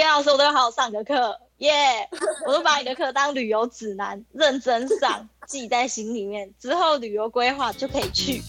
[0.00, 1.68] 叶老师，我都要好好上个课，耶、
[2.46, 8.40] 我都把你的课当旅游指南，认真上，记在心里面，之后旅游规划就可以去。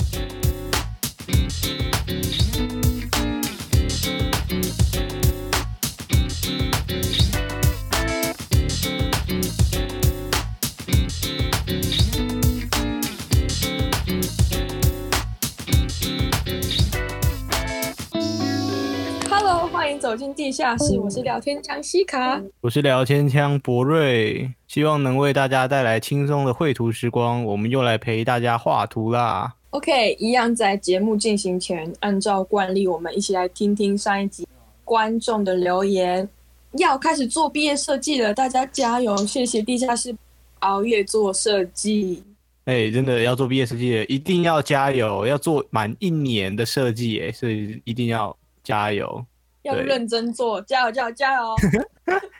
[20.11, 27.41] 走进地下室，我是聊天枪西卡，我是聊天枪博瑞，希望能为大家带来轻松的绘图时光。
[27.45, 29.55] 我们又来陪大家画图啦。
[29.69, 34.45] OK，一样在节目进行前，按照惯例，我们一起来听听上一集
[34.83, 36.27] 观众的留言。
[36.73, 39.15] 要开始做毕业设计了，大家加油！
[39.25, 40.13] 谢谢地下室
[40.59, 42.21] 熬夜做设计。
[42.65, 45.25] 哎、欸，真的要做毕业设计，一定要加油！
[45.25, 49.25] 要做满一年的设计，哎，所以一定要加油。
[49.63, 51.55] 要认真做，加油加油加油！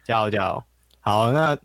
[0.05, 0.63] 加油 加油！
[0.99, 1.57] 好，那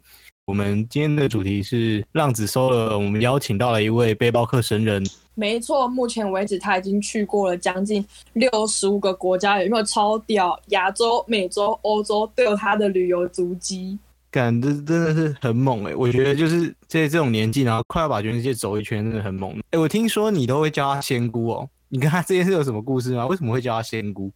[0.47, 5.05] 我们今天的主题是浪子收了，我们邀请到了一位背包客神人。
[5.34, 10.58] 没错，目前为止他已经去过了将近六十五个国家，有没有超屌？
[10.69, 13.98] 亚洲、美洲、欧洲都有他的旅游足迹。
[14.31, 15.94] 感这真的是很猛哎、欸！
[15.94, 19.53] 我觉得就是在这种年纪，然后快要把全世界走一圈，真的很猛。
[19.59, 23.27] 哎、欸，我听说你都会叫他仙姑哦，你跟他这件事有什么故事吗？
[23.27, 24.31] 为什么会叫他仙姑？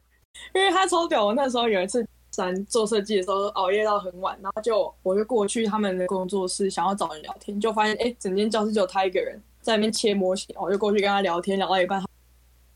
[0.55, 12.03] 因为他超屌，我那时候有一次在做设计的时候熬夜到很晚，然后就我就过去他们的工作室想要找人聊天，就发现哎，整间教室只有他一个人在那边切模型，我就过去跟他聊天，聊到一半，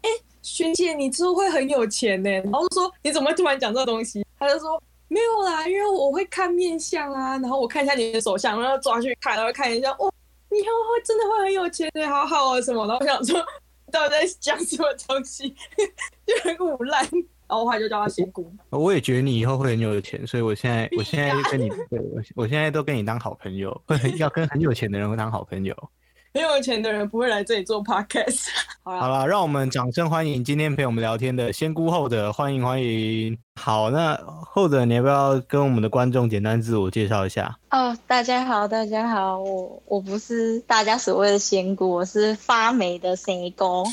[0.03, 0.11] 哎，
[0.43, 2.31] 萱姐，你之后会很有钱呢？
[2.31, 4.25] 然后就说你怎么会突然讲这个东西？
[4.39, 10.13] 他就说没有啦，因为我会看面相啊，然后我看一下你的手相，然后抓去看，然后看一下，哦，
[10.51, 12.87] 你以后会真的会很有钱的，好好啊什么？
[12.87, 13.45] 然后我想说
[13.91, 15.55] 到底在讲什么东西，
[16.27, 17.09] 就很唬烂。
[17.49, 18.51] 然后我就叫他仙姑。
[18.71, 25.77] 我也觉得你以后会很有钱，所以我现在，我现在跟你，对我，我现在都跟你当好朋友，会 很要跟很有钱的人会当好朋友。
[26.35, 28.49] 很有钱的人不会来这里做 podcast。
[28.83, 33.39] 好了，好了，让我们掌声欢迎今天陪我们聊天的仙姑后的，欢迎欢迎。
[33.55, 37.57] 好，那后者你要不要跟我们的观众简单自我介绍一下？
[37.71, 43.85] 哦，大家好，大家好，我我不是大家所谓的仙姑，我是发霉的仙姑。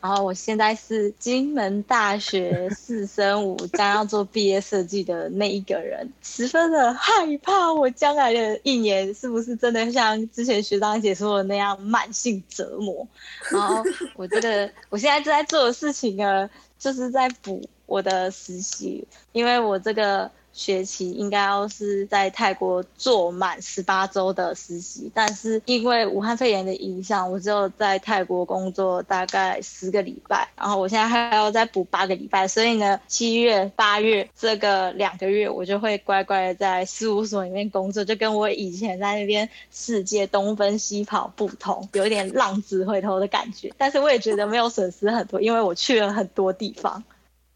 [0.00, 7.12] 然后我现在是金门大学 四升五，将要做毕业设计的那一个人，十分的害
[7.42, 13.06] 怕，我将来的一年是不是真的像之前学长姐说的那样慢性折磨？
[13.50, 13.84] 然后
[14.16, 20.30] 我这个我现在正在做的事情呢，就是在补我的实习，因为我这个。
[20.60, 47.02] 学期应该要是在泰国做满十八周的实习，但是因为武汉肺炎的影响，我只有在泰国工作大概十个礼拜，然后我现在还要再补八个礼拜，所以呢，七月、八月这个两个月，我就会乖乖的在事务所里面工作，就跟我以前在那边世界东奔西跑不同，有一点浪子回头的感觉，但是我也觉得没有损失很多，因为我去了很多地方。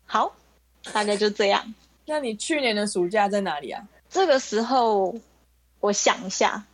[0.06, 0.34] 好，
[0.94, 1.74] 大概就这样。
[2.06, 3.82] 那你去年的暑假在哪里啊？
[4.10, 5.14] 这个时候，
[5.80, 6.64] 我想一下，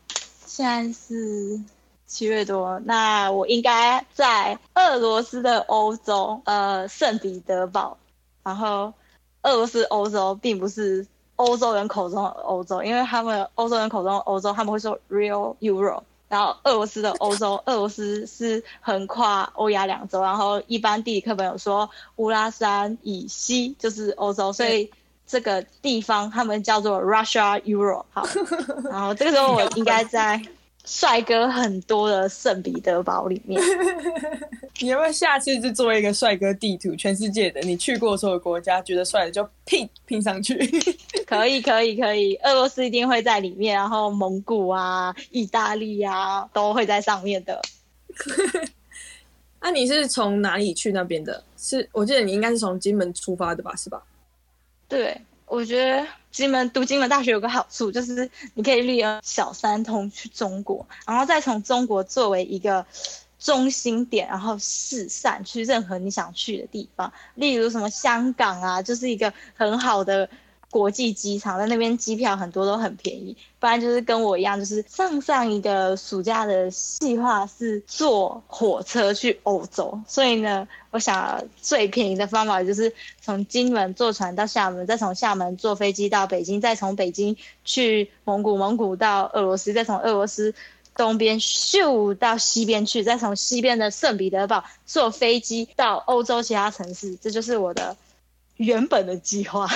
[0.45, 1.59] 现在是
[2.07, 7.97] 七月多，那我应该在俄罗斯的欧洲，呃，圣彼得堡。
[8.43, 8.93] 然后，
[9.43, 16.03] 俄罗斯欧洲并不是欧洲人口中的欧洲，因为他们欧洲人口中的欧洲，他们会说 Real Europe。
[16.29, 20.21] 然后，俄罗斯的欧洲，俄罗斯是横跨欧亚两洲。
[20.21, 24.91] 然后，一般地理课本有说乌拉山以西就是欧洲，所以。
[25.31, 28.05] 这个地方他们叫做 Russia Europe。
[28.11, 28.27] 好，
[28.91, 30.41] 然后这个时候我应该在
[30.85, 33.63] 帅哥很多的圣彼得堡里面。
[34.81, 40.57] 你要不要下次就做一个帅哥地图，全世界的你去过所有国家觉得帅的就拼拼上去？
[41.27, 42.35] 可以，可以，可以。
[42.37, 47.61] 俄罗斯一定会在里面，然后蒙古啊、意大利啊都会在上面的。
[49.61, 51.45] 那、啊、你是从哪里去那边的？
[51.59, 53.77] 是我记得你应该是从金门出发的吧？
[53.77, 54.03] 是吧？
[54.91, 62.85] 对，我觉得金门读金门大学有个好处，就是你可以利用小三通去中国，然后再从中国作为一个
[63.39, 70.29] 中心点，然后四散去任何你想去的地方，例如什么香港啊，就是一个很好的。
[70.71, 73.37] 国际机场在那边，机票很多都很便宜。
[73.59, 80.01] 不然就是跟我一样，就是上上一个暑假的计划是坐火车去欧洲。
[80.07, 90.55] 所以呢，我想最便宜的方法就是从金门坐船到厦门，再从厦门坐飞机到北京，再从北京去蒙古，蒙古到俄罗斯，再从俄罗斯
[90.97, 97.17] 东边咻到西边去，再从西边的圣彼得堡坐飞机到欧洲其他城市。
[97.17, 97.97] 这就是我的
[98.57, 99.69] 原本的计划。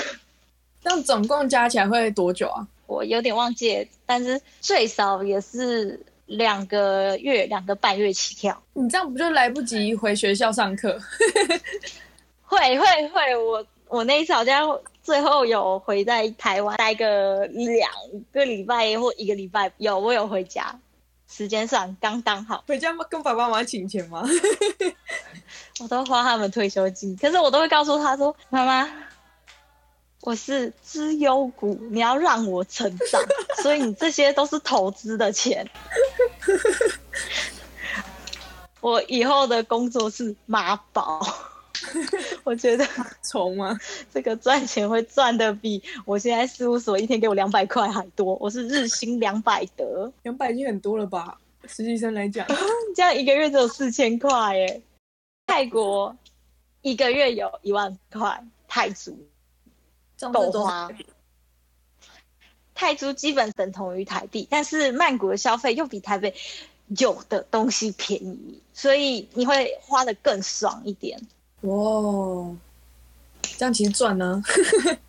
[0.85, 2.67] 那总共加起来会多久啊？
[2.87, 8.63] 我有点忘记，但是最少也是两个月、两个半月起跳。
[8.75, 11.01] 你这样不就来不及回学校上课？
[12.45, 17.91] 会会会，我我那一次好像最后有回在台湾待个两
[18.31, 20.79] 个礼拜或一个礼拜，有我有回家，
[21.27, 22.63] 时间上刚刚好。
[22.69, 24.23] 回家跟爸爸妈妈请钱吗？
[25.81, 28.87] 我都花他们退休金，可是我都会告诉他说：“妈妈。”
[30.25, 33.23] 我是资优股，你要让我成长，
[33.63, 35.69] 所以你这些都是投资的钱。
[38.81, 41.21] 我以后的工作是妈宝，
[42.43, 42.89] 我觉得
[43.21, 43.79] 从吗？
[44.15, 48.35] 这个赚钱会赚的比我现在事务所一天给我两百块还多。
[48.37, 51.39] 我是日薪两百的，两百已经很多了吧？
[51.67, 52.47] 实习生来讲，
[52.97, 54.83] 这样一个月只有四千块耶。
[55.47, 56.17] 泰国
[56.81, 59.15] 一个月有一万块泰铢。
[60.33, 60.91] 够花，
[62.75, 66.35] 泰铢基本等同于台币，但是曼谷的消费又比台北
[66.99, 71.21] 有的东西便宜，所以你会花的更爽一点。
[71.63, 72.51] 哇，
[73.57, 74.43] 这样其实赚呢，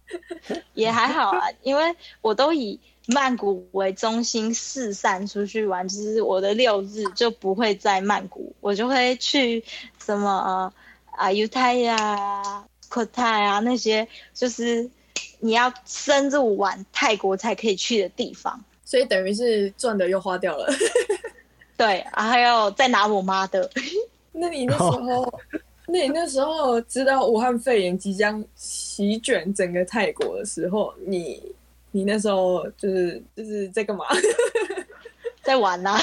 [0.73, 9.63] 也还好啊，因为我都以曼谷为中心四散出去玩，就是我的六日就不会在曼谷，我就会去
[9.99, 10.71] 什么
[11.17, 12.65] 啊，U 泰呀。
[12.87, 14.89] 国泰啊，那些就是
[15.45, 20.67] 你要深入玩泰国才可以去的地方，所以等于是赚的又花掉了。
[21.77, 23.69] 对，啊，还有再拿我妈的。
[24.33, 25.33] 那你那时候，哦、
[25.87, 31.39] 那你那时候知道武汉肺炎即将席卷整个泰国的时候，你
[31.91, 34.05] 你那时候就是就是在干嘛？
[35.43, 36.01] 在玩呐、啊。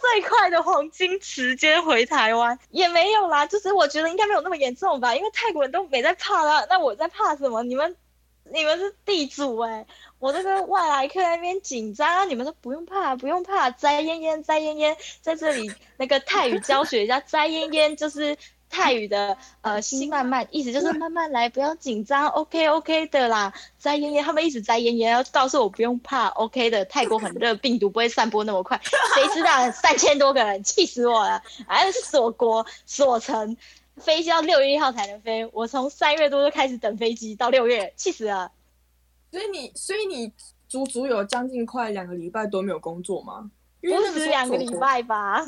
[0.00, 7.62] 最快的黄金时间回台湾也没有啦，就是我觉得应该没有那么严重吧，因为泰国人都没在怕啦，那我在怕什么？
[7.62, 7.96] 你们
[8.52, 9.86] 你们是地主哎、
[10.18, 18.36] 我这个外来客那边紧张，你们都不用怕，不用怕，摘烟烟，摘烟烟，在这里那个泰语教学一下，摘烟烟就是。
[18.70, 23.52] 泰语的呃，心慢慢，意思就是 慢慢来，不要紧张，OK OK 的啦。
[23.78, 26.84] 摘烟烟，他们一直摘烟烟，要告诉我不用怕，OK 的。
[26.84, 28.80] 泰国很热，病毒不会散播那么快。
[29.14, 31.42] 谁知道三千多个人，气死我了！
[31.66, 33.56] 还是锁国锁城，
[33.96, 35.44] 飞机要六月一号才能飞。
[35.52, 38.52] 我从三月多就开始等飞机，到六月，气死了。
[39.32, 40.32] 所以你，所以你
[40.68, 43.50] 足足有将近快两个礼拜都没有工作吗？
[43.80, 45.44] 不止两个礼拜吧。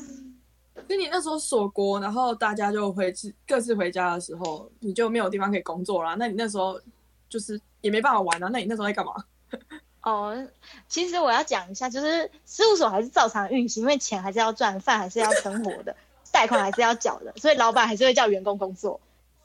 [0.89, 3.13] 那你那时候锁国，然后大家就回
[3.47, 6.17] 各自回家的时候，你就没有地方可以工作啦。
[6.19, 6.81] 那你那时候
[7.29, 8.49] 就是也没办法玩啊。
[8.51, 9.13] 那你那时候在干嘛？
[10.03, 10.49] 哦，
[10.89, 15.95] 其实我要讲一下，就是事务所还是照常运行，因为钱还是要赚，饭还是要生活的，
[16.33, 18.99] 贷款还是要缴的，所以老板还是会叫员工工作。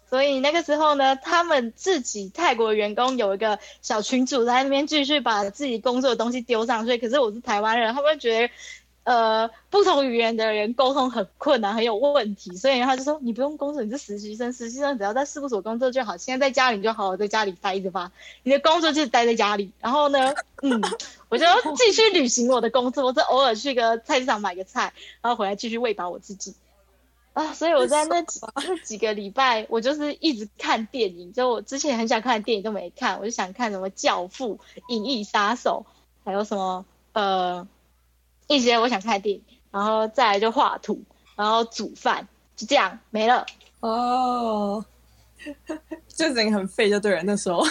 [0.09, 6.97] 所以那个时候呢，他们自己泰国员工有一个小群组在那边继续把自己工作的东西丢上去。
[6.97, 8.53] 可是我是台湾人，他们觉得。
[9.07, 16.17] 呃，不同语言的人沟通很困难，很有问题，所以他就说：“你不用工作，你是实习生，实习生只要在事务所工作就好。
[16.17, 18.11] 现在在家里你就好好在家里待着吧，
[18.43, 19.71] 你的工作就是待在家里。
[19.79, 20.81] 然后呢，嗯，
[21.29, 21.45] 我就
[21.77, 26.53] 继续履行我的工作，我就偶尔去个菜市场买个菜，然后回来继续喂饱我自己。
[27.31, 34.59] 啊，所以我在那几 那几个礼拜，我就是一直看电影，就我之前很想看的电影都没看，我就想看什么《教父》
[34.89, 35.85] 《银翼杀手》，
[36.25, 37.65] 还有什么呃。”
[38.47, 41.01] 一些我想看电影，然后再来就画图，
[41.35, 42.25] 然后煮饭，
[42.55, 43.45] 就这样没了。
[43.81, 44.83] 哦，
[46.07, 47.21] 就整个很废，就对了。
[47.23, 47.63] 那时候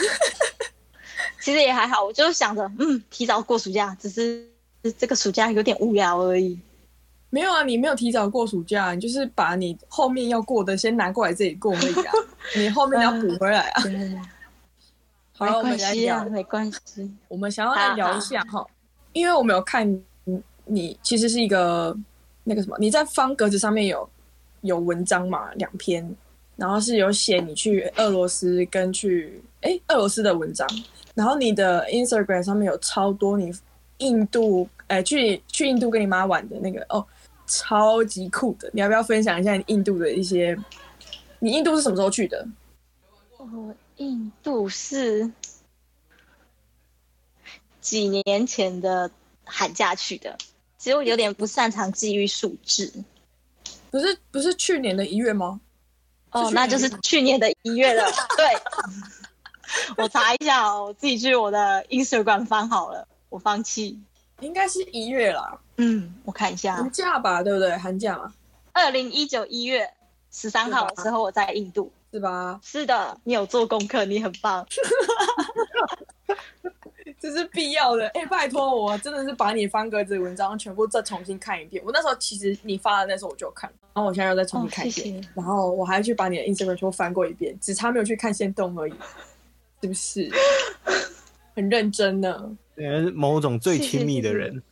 [1.40, 4.46] 其实也还好，我就想着，嗯，提早过暑假，只是
[4.98, 6.58] 这个暑假有点无聊而已。
[7.30, 12.12] 没有啊，你没有提早过暑假，你就是把你后面要过的先拿过来这里过而已啊。
[12.54, 13.82] 你后面要补回来啊。
[15.32, 17.10] 好，我们来聊，没关系。
[17.28, 18.64] 我们想要来聊一下哈，
[19.12, 20.02] 因为我们有看。
[20.66, 21.96] 你其实是一个
[22.44, 24.08] 那个什么，你在方格子上面有
[24.60, 26.14] 有文章嘛，两篇，
[26.56, 30.68] 然后是有写你去俄罗斯跟去哎俄罗斯的文章，
[31.14, 33.52] 然后你的 Instagram 上面有超多你
[33.98, 37.06] 印度哎去去印度跟你妈玩的那个哦，
[37.46, 40.56] 超级酷的，你要不要分享一下你印度的一些？
[41.38, 42.46] 你印度是什么时候去的？
[43.38, 45.30] 我印度是
[47.80, 49.10] 几年前的
[49.44, 50.36] 寒假去的。
[50.86, 53.02] 其实我有点不擅长记忆数字，
[53.90, 55.60] 不是不是去年的一月吗？
[56.30, 58.04] 哦，那就是去年的一月了。
[58.38, 58.46] 对，
[59.96, 64.00] 我查一下哦，我自己去我的 Instagram 翻好了，我放弃，
[64.38, 65.58] 应该是一月啦。
[65.78, 67.76] 嗯，我看一下，寒假吧，对不对？
[67.76, 68.32] 寒假嘛，
[68.70, 69.92] 二零一九一月
[70.30, 72.60] 十三号的时候我在印度，是吧？
[72.62, 74.64] 是的，你有做功课，你很棒。
[77.26, 78.06] 这是必要的。
[78.08, 81.82] 哎、欸，拜托，我真的是把你方格子的文章全部再重新看一遍。
[81.84, 88.94] 我那时候其实你发的那时候我就看，然后我现在又再重新看一遍，然后我还去把你的 Instagram 全部翻过一遍，只差没有去看线动而已，
[89.82, 90.30] 是不是？
[91.54, 92.56] 很认真呢。
[92.76, 94.62] 对，某种最亲密的人。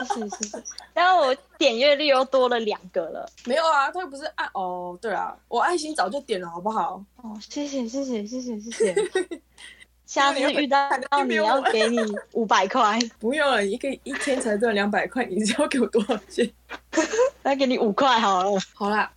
[0.00, 0.64] 谢谢谢谢。
[0.92, 3.30] 然后我点阅率又多了两个了。
[3.46, 4.98] 没有啊，他又不是爱哦。
[5.00, 7.02] 对啊，我爱心早就点了，好不好？
[7.16, 8.94] 哦，谢谢谢谢谢谢谢谢。
[10.10, 10.90] 下次遇到
[11.24, 11.96] 你要给你
[12.34, 16.50] 五百块，不用了，一个一天才赚两百块，你知道给我多少钱？
[17.44, 18.60] 再给你五块好了。
[18.74, 19.08] 好啦，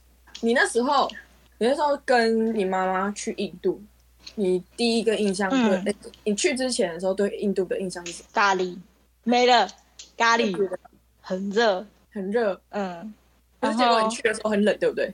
[0.42, 1.10] 你那时候，
[1.58, 3.82] 你那时候跟你妈妈去印度，
[4.36, 5.96] 你第一个印象对、嗯，
[6.26, 8.30] 你去之前的时候对印度的印象是什么？
[8.32, 8.78] 咖喱
[9.24, 9.68] 没了，
[10.16, 10.56] 咖喱
[11.22, 13.12] 很热，很热，嗯。
[13.60, 15.12] 然后结果你去的时候很冷，对不对？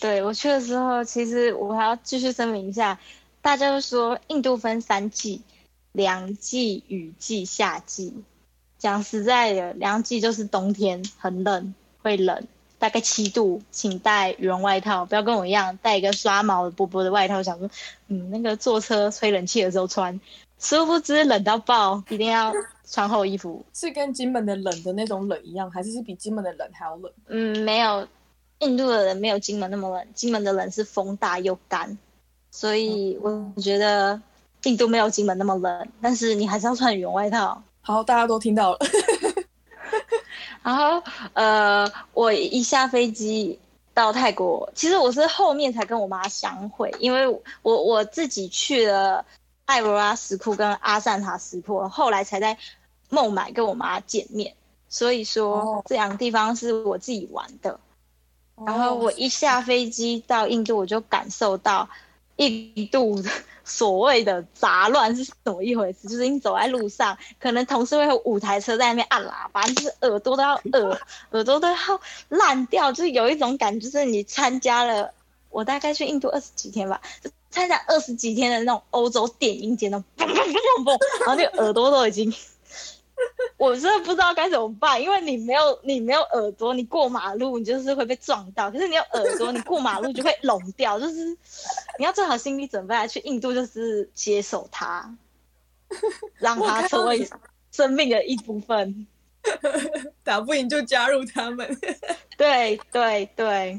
[0.00, 2.98] 对，我去的时候，其实我还要继续声明一下。
[3.44, 5.42] 大家都说印度分三季：
[5.92, 8.24] 凉季、雨季、夏季。
[8.78, 12.48] 讲实在的，凉季就是冬天，很冷，会冷，
[12.78, 17.68] 大概七度，请带羽绒外套，不要跟我一样带一个刷毛的薄薄的外套，想说，
[18.08, 20.18] 嗯，那个坐车吹冷气的时候穿。
[20.58, 22.50] 殊不知冷到爆，一定要
[22.88, 23.62] 穿厚衣服。
[23.74, 27.12] 是跟金门的冷的那种冷一样，还是是比金门的冷还要冷？
[27.26, 28.08] 嗯，没有，
[28.60, 31.98] 印度的人没有金门那么冷，金门的冷是风大又干。
[32.54, 34.18] 所以我觉得
[34.62, 37.60] 印度没有金门那么冷，但是你还是要穿羽绒外套。
[37.80, 38.78] 好，大家都听到了。
[40.62, 43.58] 然后呃，我一下飞机
[43.92, 47.26] 到泰国，其实我是后面才跟我妈相会，因为
[47.62, 49.26] 我我自己去了
[49.64, 52.56] 艾罗拉石窟跟阿善塔石窟，后来才在
[53.10, 54.54] 孟买跟我妈见面。
[54.88, 57.80] 所以说这两个地方是我自己玩的。
[58.64, 61.88] 然后我一下飞机到印度，我就感受到。
[62.36, 63.30] 印度的
[63.64, 66.08] 所谓的杂乱是怎么一回事？
[66.08, 71.00] 就是你走在路上，可能同时会有五台车在那边按喇叭，就是耳朵都要耳
[71.32, 75.12] 耳朵都要烂掉，就是有一种感觉，就是你参加了，
[75.50, 77.00] 我大概去印度二十几天吧，
[77.50, 82.34] 参加二十几天的那种欧洲电音节，那种嘣嘣嘣嘣嘣，然后那个耳朵都已经。
[83.56, 88.70] 我真的不知道该怎么办，因为你没有你没有耳朵，你过马路你就是会被撞到。
[88.70, 90.98] 可是你有耳朵，你过马路就会聋掉。
[90.98, 91.26] 就是
[91.98, 95.16] 你要做好心理准备，去印度就是接受它，
[96.38, 97.28] 让它成为
[97.70, 99.06] 生命的一部分。
[100.24, 101.78] 打不赢就加入他们。
[102.36, 103.78] 对对对，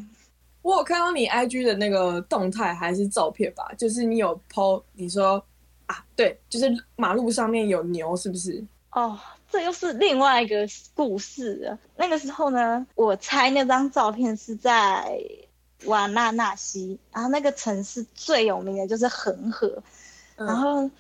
[0.62, 3.68] 我有看到你 IG 的那个动态还是照片吧？
[3.78, 5.44] 就是你有 po，你说
[5.88, 8.64] 啊，对，就是马路上面有牛，是不是？
[8.92, 9.20] 哦，
[9.56, 11.80] 这又是另外一个故事了。
[11.96, 15.18] 那个时候呢，我猜那张照片是在
[15.86, 19.82] 瓦纳纳西，然后那个城市最有名的就是恒河，
[20.36, 20.92] 嗯，然后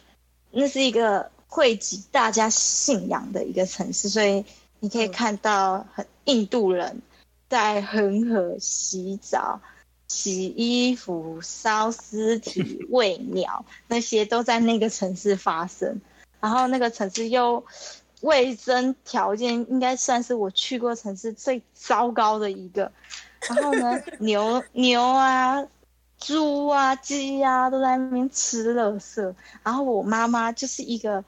[0.51, 4.45] 那是一个汇集大家信仰的一个城市，所以
[4.79, 7.01] 你可以看到很印度人
[7.49, 9.59] 在恒河洗澡、
[10.07, 15.99] 洗衣服、烧尸体、 喂鸟，那些都在那个城市发生。
[16.39, 17.65] 然后那个城市又
[18.25, 22.91] 卫生条件应该算是我去过城市最糟糕的一个。
[23.47, 25.63] 然后呢，牛牛啊、
[26.17, 29.33] 猪啊、鸡啊都在那边吃垃圾。
[29.63, 31.23] 然后我妈妈就是一个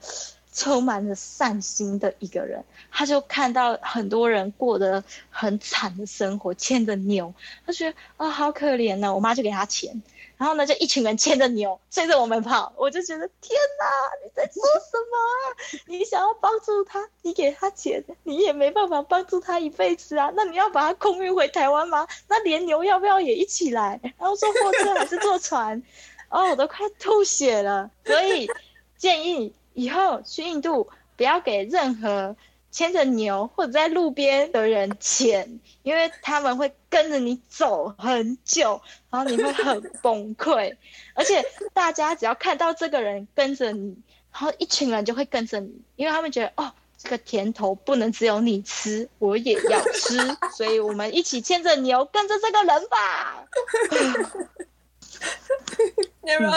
[0.52, 7.32] 充满着善心的一个人，她就看到很多人过得很惨的生活，牵着牛，
[7.64, 9.14] 她觉得啊、好可怜呢。
[9.14, 10.02] 我妈就给她钱。
[10.38, 13.86] 然后呢，就一群人牵着牛追着我们跑，我就觉得天哪，
[14.24, 15.82] 你在做什么啊？
[15.86, 20.32] 你想要帮助他，你给他钱，你也没办法帮助他一辈子啊。
[20.36, 22.06] 那你要把他空运回台湾吗？
[22.28, 24.00] 那连牛要不要也一起来？
[24.16, 25.82] 然后坐货车还是坐船？
[26.30, 27.90] 哦，我都快吐血了。
[28.04, 28.48] 所以
[28.96, 32.36] 建议以后去印度不要给任何。
[32.78, 38.80] 牵着牛或者在路边的人牵，因为他们会跟着你走很久，
[39.10, 40.76] 然后你会很 崩溃。
[41.14, 50.16] 而且大家只要看到这个人跟着你，然后一群人就会跟着你，因为他们觉得哦，这个甜头不能只有你吃，我也要吃，
[50.56, 53.44] 所以我们一起牵着牛跟着这个人吧。
[56.22, 56.52] 你要不要？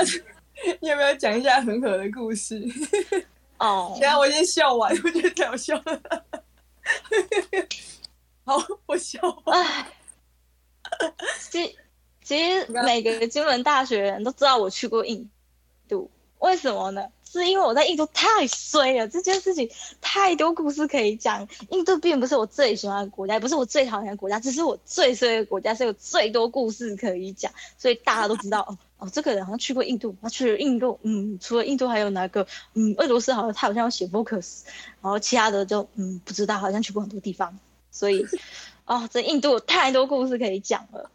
[0.81, 2.63] 你要不要讲一下恒河的故事？
[3.61, 6.01] 哦、oh.，现在我已经笑完， 我觉得太好笑了。
[8.43, 9.19] 好，我笑。
[9.45, 9.87] 哎，
[11.47, 11.75] 其实
[12.23, 15.29] 其实每个金门大学人都知道我去过印
[15.87, 17.07] 度，为什么呢？
[17.23, 19.69] 是因为我在印度太衰了，这件事情
[20.01, 21.47] 太多故事可以讲。
[21.69, 29.07] 印度并不是我最喜欢的国家，也不是我最讨厌的国家，只是我最衰的国家，是有最多故事可以讲，所以大家都知道哦。
[29.07, 32.45] 哦，这个人好像去过印度，他去了印度，嗯，除了印度还有哪个？
[32.75, 34.61] 嗯，俄罗斯好像他好像要写 focus，
[35.01, 37.57] 然后其他的就嗯不知道，好像去过很多地方，
[37.91, 38.23] 所以
[38.85, 41.09] 哦，这印度有太多故事可以讲了。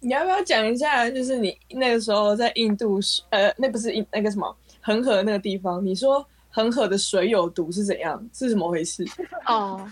[0.00, 1.08] 你要不要讲一下？
[1.10, 2.98] 就是你那个时候在印度，
[3.30, 4.56] 呃，那不是印那个什么？
[4.80, 8.24] 恒河那个地方，你说恒河的水有毒是怎样？
[8.32, 9.04] 是怎么回事？
[9.46, 9.90] 哦，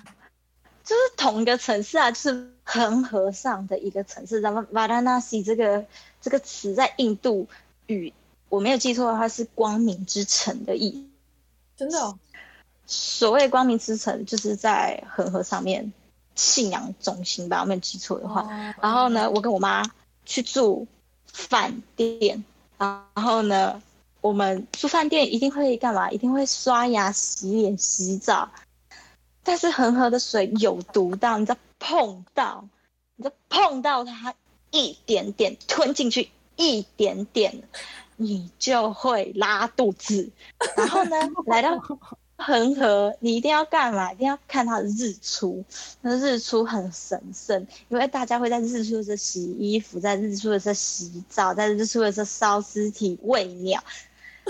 [0.85, 4.41] 就是同一个城市啊，就是恒河上的一个城市。
[4.41, 5.85] 咱们瓦拉纳西这个
[6.21, 7.49] 这个词在印度
[7.87, 8.13] 语，
[8.49, 11.05] 我没有记错的话是“光明之城”的意思。
[11.77, 12.19] 真的哦？
[12.87, 15.93] 所谓“光明之城”，就是在恒河上面
[16.35, 17.63] 信仰中心吧？
[17.63, 18.43] 我没有记错的话。
[18.43, 19.83] 哦、然后呢，我跟我妈
[20.27, 20.87] 去住
[21.27, 22.45] 饭店，
[22.79, 23.83] 然后呢。
[24.21, 26.11] 我们住饭店一定会干嘛？
[26.11, 28.49] 一定会刷牙、洗脸、洗澡。
[29.45, 32.67] 但是恒河的水有毒到，你再碰到，
[33.17, 34.35] 你再碰到它
[34.71, 37.63] 一点点吞进去一点点，
[38.17, 40.31] 你就会拉肚子。
[40.77, 41.79] 然后呢，来到
[42.37, 44.13] 恒河，你一定要干嘛？
[44.13, 45.63] 一定要看它的日出。
[46.01, 53.85] 那日出很神圣，因为大家会在日出的时候洗衣服，在日出的时候洗澡，在日出的时候烧尸体、喂鸟。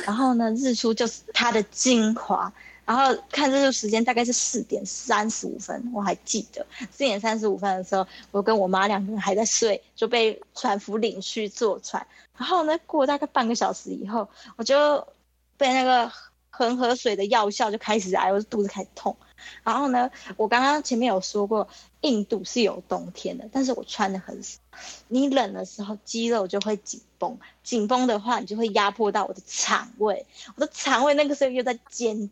[0.06, 2.52] 然后呢，日出就是它的精华。
[2.86, 12.06] 然后看日出时间大概是四点三十五分，我还记得四点三十五分的时候，我跟我妈两个人还在睡，就被船夫领去坐船。
[12.36, 15.06] 然后呢，过大概半个小时以后，我就
[15.56, 16.10] 被那个
[16.50, 19.16] 恒河水的药效就开始来，我肚子开始痛。
[19.62, 21.68] 然后呢，我刚刚前面有说过，
[22.00, 24.58] 印度是有冬天的，但是我穿的很少。
[25.08, 30.26] 你冷的时候，肌肉就会紧绷，紧绷的话，你就会压迫到我的肠胃。
[30.56, 32.30] 我的肠胃那个时候又在尖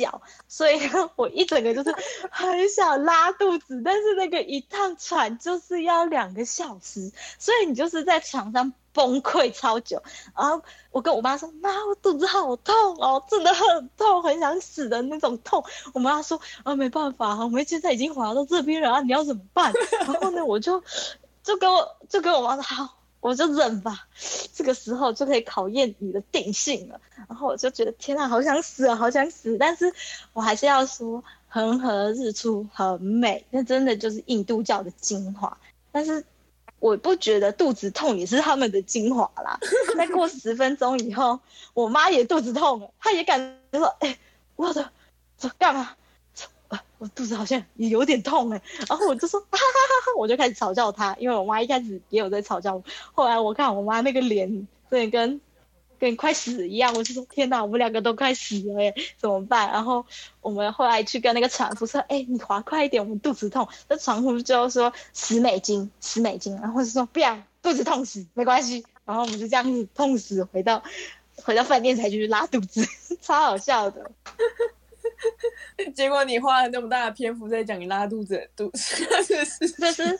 [0.00, 0.80] 脚，所以
[1.14, 1.94] 我一整个就是
[2.30, 3.80] 很想拉肚子。
[3.84, 8.72] 但是那个一趟船就是要两个小时，所以你就是在床上。
[8.92, 10.02] 崩溃超久，
[10.36, 15.64] 然后我跟我妈说：“妈，我肚子好痛哦，真的很痛，很想死的那种痛。”
[15.94, 19.72] 我妈说：“啊，没办法，我们现在已经滑到这边了啊，你要怎么办？”
[20.06, 20.82] 然后呢，我就
[21.44, 24.08] 就跟我就跟我妈说：“好，我就忍吧。”
[24.52, 27.00] 这个时候就可以考验你的定性了。
[27.28, 29.56] 然后我就觉得天啊，好想死啊，好想死！
[29.58, 29.92] 但是
[30.32, 35.58] 我还是要说，恒河日出很美，那真的就是印度教的精华。
[35.92, 36.24] 但是。
[36.78, 39.60] 我不觉得肚子痛也是他们的精华啦。
[39.98, 41.38] 再过十分钟以后，
[41.74, 43.38] 我妈也肚子痛了，她也感
[43.70, 44.18] 觉说：“哎、
[44.56, 44.90] 我的，
[45.36, 45.90] 这干嘛？
[46.70, 52.82] 啊我肚子好像也有点痛哎。”然后我就说：“哈哈哈哈！”我就开始嘲笑她，因为我妈一开始也有在嘲笑我。
[53.12, 55.38] 后来我看我妈那个脸，对，跟。
[56.00, 59.70] 跟快死一样，我就说天哪，我们两个都快死了耶，怎么办？
[59.70, 60.06] 然后
[60.40, 63.68] 我们后来去跟那个船夫说，哎，你划快一点，我们肚子痛。
[63.86, 68.82] 那船夫就说十美金，十美金，然后就说不要，肚子痛死没关系。
[69.04, 70.82] 然后我们就这样子痛死回到
[71.44, 72.82] 回到饭店才去拉肚子，
[73.20, 74.10] 超好笑的。
[75.94, 80.18] 结果你花了那么大的篇幅在讲你拉肚子的肚子，这 是这是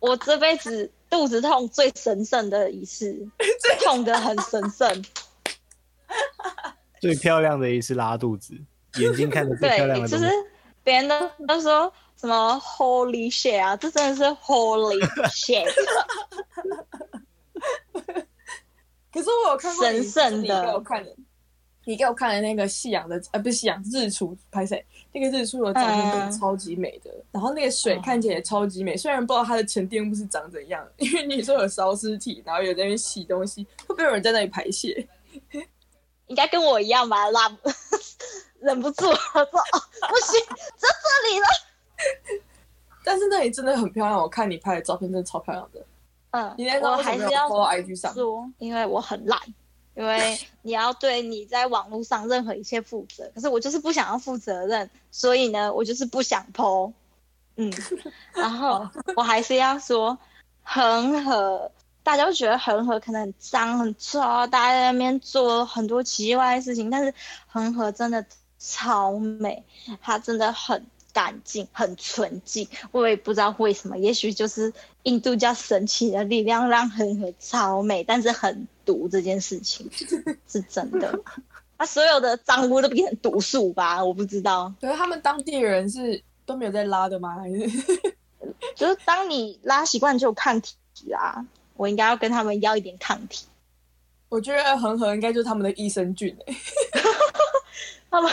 [0.00, 0.90] 我这辈子。
[1.10, 3.24] 肚子痛最神圣的仪式，
[3.84, 5.04] 痛的很神圣。
[7.00, 8.52] 最漂亮的一次拉肚子，
[8.98, 10.08] 眼睛看着最漂亮的。
[10.08, 10.28] 是
[10.82, 15.72] 别人都都说什么 Holy shit 啊，这真的是 Holy shit。
[19.12, 21.14] 可是我有看过神圣的，我看的。
[21.84, 24.84] 你给我看的那个夕阳的，呃，不是夕阳，日出拍谁？
[25.12, 28.94] 那个日出的照片真的超级美的，嗯、然后那个水看起来也超级美。
[28.94, 35.06] 嗯、虽然不知道它的沉淀物是长怎样，因为你说有烧尸体，然后有在那边洗东西，会不会有人在那里排泄？
[36.26, 37.54] 应该跟我一样吧，拉
[38.60, 40.40] 忍不住了说哦，不行，
[40.76, 41.46] 在这里了。
[43.04, 45.84] 但是那里真的很漂亮，我看你拍的照片真的超漂亮的。
[46.30, 49.38] 嗯，你我还是要 po IG 上说，因为我很懒。
[49.94, 56.92] 因为你要对你在网络上任何一切负责，可是我就是不想要负责任，所以呢，我就是不想 po。
[57.56, 57.72] 嗯，
[58.34, 60.18] 然后我还是要说，
[60.62, 61.70] 恒河，
[62.02, 67.14] 大家都觉得恒河可能很脏很臭，大家在那边做很多奇怪的事情，但是
[67.46, 68.26] 恒河真的
[68.58, 69.64] 超美，
[70.02, 70.84] 它真的很。
[71.14, 74.70] 干净，很纯净，我也不知道为什么，也许就是
[75.04, 79.88] 印度教神奇的力量让恒河超美，但是很毒这件事情
[80.46, 81.18] 是真的。
[81.76, 84.04] 啊，所有的脏污都变成毒素吧？
[84.04, 84.72] 我不知道。
[84.80, 87.36] 可是他们当地人是都没有在拉的吗？
[87.36, 87.58] 还是
[88.76, 90.74] 就是当你拉习惯就有抗体
[91.08, 91.46] 啦，
[91.76, 93.46] 我应该要跟他们要一点抗体。
[94.28, 96.54] 我觉得恒河应该就是他们的益生菌哎，
[98.10, 98.32] 他们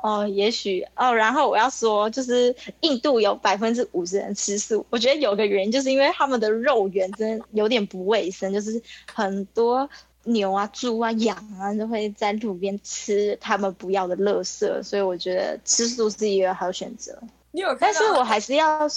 [0.00, 8.80] 哦，也许哦，然后我要说，就是印度有百分之五十人吃素，我觉得有个原因就是因为他们的肉源真的有点不卫生，就是
[9.12, 9.90] 很多
[10.22, 17.18] 牛啊、猪啊、羊啊都会在路边吃他们不要的垃圾，所以我觉得吃素是一个好选择。
[17.50, 18.88] 你有，但是我还是要，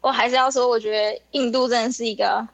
[0.00, 2.44] 我还是要说，我觉得印度真的是一个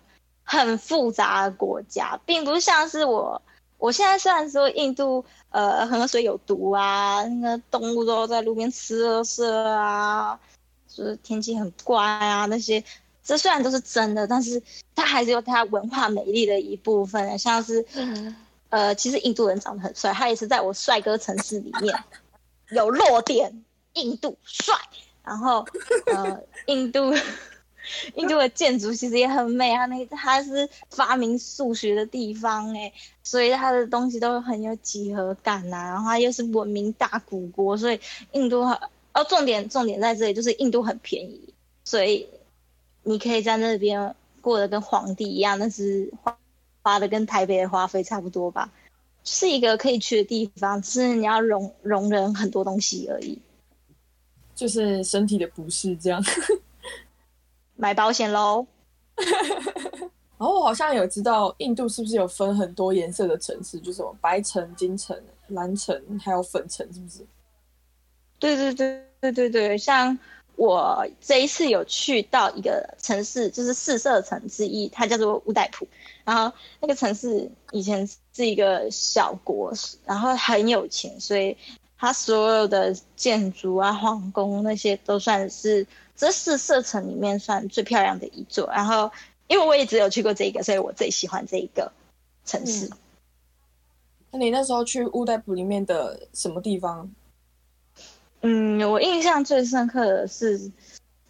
[0.43, 3.41] 很复杂的国家，并不像是我。
[3.85, 10.41] 我现在虽然说印度呃恒河水有毒啊，那个动物都在路边吃垃圾啊，
[10.89, 12.83] 就是天气很怪啊那些，
[13.23, 14.63] 这虽然都是真的，但是
[14.95, 17.85] 它还是有它文化美丽的一部分，像是
[18.71, 21.95] 呃其实印度人长得很帅，他也是在我帅哥城市里面
[22.71, 24.75] 有落点，印度帅，
[25.23, 25.67] 然后
[26.07, 27.13] 呃印度。
[28.15, 32.93] 印度的建筑其实也很美，它那它是发明数学的地方哎，
[33.23, 38.01] 所以它的东西都很有几何感呐、然后它又是文明大古国，所以
[38.33, 38.77] 印度很
[39.13, 42.29] 哦，重点重点在这里就是印度很便宜，所以
[43.03, 46.37] 你可以在那边过得跟皇帝一样，但是花
[46.83, 48.73] 花的跟台北的花费差不多吧，
[49.25, 53.39] 是一个可以去的地方，只是你要容容忍很多东西而已，
[54.55, 56.23] 就是身体的不适这样。
[57.77, 58.67] 买保险喽。
[59.17, 59.29] 然
[60.49, 67.27] 后我好像有知道，印度是不是有分很多颜色的城市，就是什么白城、金城、蓝城，还有粉城，是不是？
[68.39, 70.19] 对对对对对对，像
[70.57, 75.87] 我这一次有去到一个城市，就是四色城之一，它叫做乌代普。
[76.25, 79.73] 然后那个城市以前是一个小国，
[80.05, 81.57] 然后很有钱，所以
[81.99, 85.87] 它所有的建筑啊、皇宫那些都算是。
[86.17, 89.11] 这四色城里面算最漂亮的一座，然后
[89.49, 91.91] 因为我也只有去过这一个，所以我最喜欢这一个
[92.45, 92.87] 城市。
[92.87, 92.93] 嗯、
[94.31, 97.11] 那你那时候去乌代普里面的什么地方？
[98.43, 100.71] 嗯，我印象最深刻的是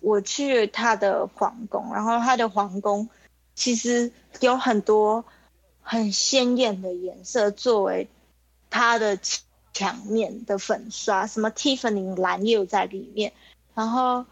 [0.00, 3.09] 我去他的皇宫，然后他的皇宫
[3.55, 5.24] 其实有很多
[5.81, 8.07] 很鲜艳的颜色作为
[8.68, 9.18] 它的
[9.74, 13.34] 墙面的粉刷，什么 Tiffany 蓝也有在里面，
[13.74, 14.24] 然后。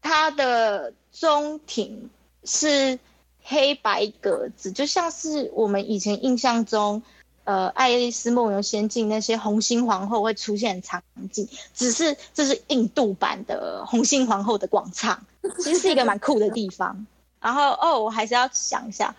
[0.00, 2.08] 它的中庭
[2.44, 3.00] 是
[3.42, 7.02] 黑白格子，就像是我们以前印象中，
[7.42, 15.26] 呃，《爱丽丝梦游仙境》那些红心皇后会出现场景，只是这是印度版的红心皇后的广场，
[15.58, 17.04] 其实是一个蛮酷的地方。
[17.40, 19.16] 然后哦，我还是要想一下，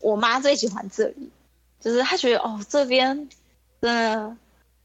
[0.00, 1.30] 我妈最喜欢这里，
[1.80, 3.28] 就是她觉得哦，这边
[3.80, 4.36] 真的，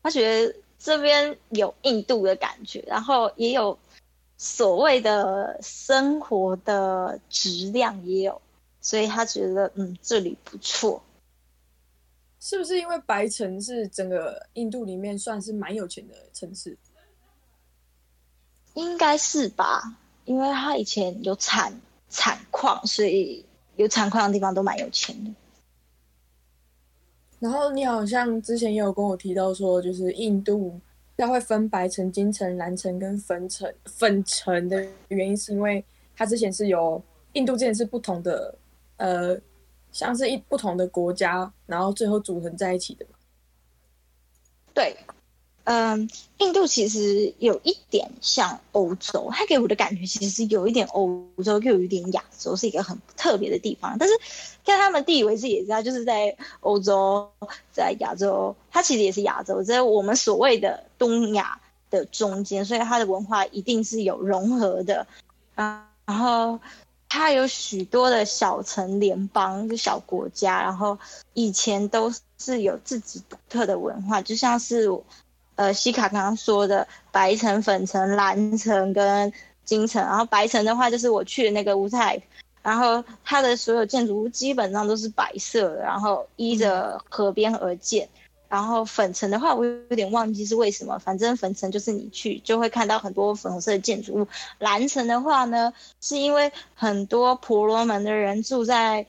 [0.04, 3.78] 她觉得这边有印度的感觉，然后也有。
[4.42, 8.42] 所谓的生活的质量也有，
[8.80, 11.04] 所以他觉得嗯，这里不错。
[12.40, 16.78] 是不是因为白城是整个印度里面算是蛮有钱的城市？
[18.76, 25.32] 应该是吧，因为他以前有产产矿，所以有产矿的地方都蛮有钱的。
[27.40, 30.80] 然后你好像之前也有跟我提到说，就是印度。
[31.18, 33.70] 它会分白城、金城、蓝城跟粉城。
[33.84, 35.84] 粉城的原因是因为
[36.16, 38.56] 它之前是由印度之前是不同的，
[38.96, 39.38] 呃，
[39.92, 43.06] 像是一不同的国家，然后最后组成在一起的。
[44.74, 44.96] 对。
[45.72, 53.96] 嗯，印度其实有一点像欧洲，它给我的感觉其实是有一点欧洲，又有一点亚洲，是一个很特别的地方。
[54.00, 54.16] 但是
[54.66, 57.30] 看他们地理位置也知道，就是在欧洲，
[57.72, 65.06] 在亚洲，它其实也是亚洲，在我们所谓的东亚的中间，所以它的文化一定是有融合的。
[65.54, 66.60] 然后
[67.08, 70.98] 它有许多的小城联邦，就小国家，然后
[71.36, 74.92] 以前都是有自己独特的文化，就像是。
[75.60, 79.34] 呃，西卡刚刚说的白城、粉城、蓝城跟
[79.66, 82.18] 金城，然后白城的话就是我去的那个乌泰，
[82.64, 88.08] 然后它的所有建筑物基本上都是白色的，然后依着河边而建。
[88.48, 94.28] 然后粉城的话，我有点忘记是为什么，反正粉城就是你去就会看到很多粉红色的建筑物。
[94.60, 99.06] 蓝城的话呢，是因为很多婆罗门的人住在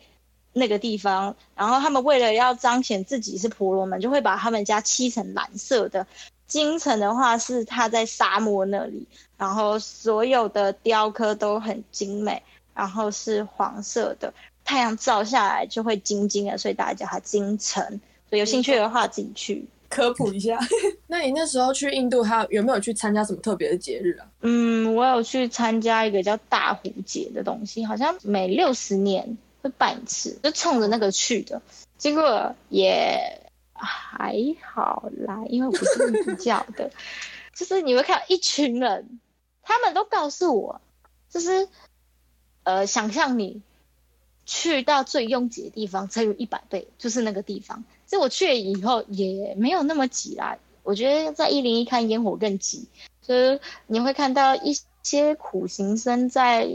[0.53, 6.09] 那个地方，然后他们为了要彰显自己是婆罗门，就会把他们家漆成蓝色的。
[6.51, 9.07] 金城的话是它在沙漠那里，
[9.39, 12.43] 然后所有的雕刻都很精美，
[12.75, 14.35] 然后是黄色的，
[14.65, 17.83] 太阳照下来就会晶晶的，所以大家叫它金城。
[18.29, 20.59] 所以有兴趣的话自己去科普一下。
[21.07, 24.27] 那你那时候去印度，还有有没有去参加什么特别的节日啊？
[24.41, 31.63] 嗯，我有去参加一个叫大壶节的东西，好像每六十年会办一次，就冲着那个去的。
[31.97, 33.19] 结果也
[33.81, 36.91] 还好啦，因为我不是印度教的，
[37.55, 39.21] 就是你会看到一群人，
[39.63, 40.81] 他们都告诉我，
[41.29, 41.69] 就是
[42.63, 43.63] 呃，想象你
[44.45, 47.85] 去到最拥挤的地方乘以一百倍，就是那个地方。
[48.07, 52.89] 所以我去了以后也没有那么挤啦，我觉得在一零一看烟火更挤，
[53.23, 56.69] 所以你会看到一些苦行僧在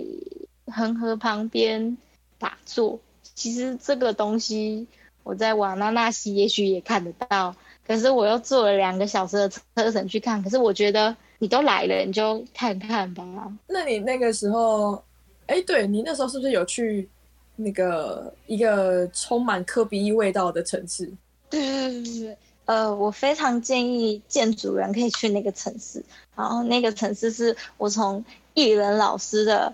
[0.67, 1.97] 恒河旁边
[2.39, 2.99] 打坐。
[3.33, 4.87] 其实这个东西
[5.25, 7.55] 我在瓦纳纳西也许也看得到，
[7.87, 10.41] 可是我又坐了两个小时的车程去看。
[10.43, 13.25] 可是我觉得你都来了，你就看看吧。
[13.65, 15.03] 那你那个时候，
[15.47, 17.09] 哎，对，你那时候是不是有去
[17.55, 21.11] 那个一个充满科比味道的城市？
[21.49, 26.05] 对对对对，呃，我非常建议建筑人可以去那个城市。
[26.35, 29.73] 然后那个城市是我从艺人老师的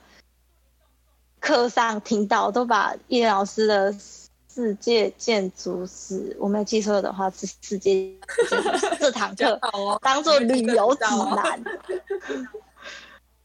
[1.41, 3.93] 课上听到，都把艺人老师的
[4.53, 8.13] 世界建筑史，我没有记错的话是世界
[8.49, 9.59] 建筑史这堂课
[10.01, 11.63] 当做旅游指南。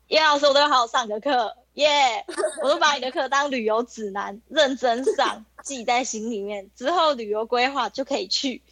[0.09, 2.62] 叶老师，我都要好好上个课，耶、yeah！
[2.62, 8.62] 我都把你的课当旅游指南，认真上，记在心里面，之后旅游规划就可以去。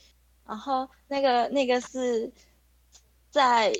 [0.46, 2.30] 然后那个那个是
[3.30, 3.72] 在，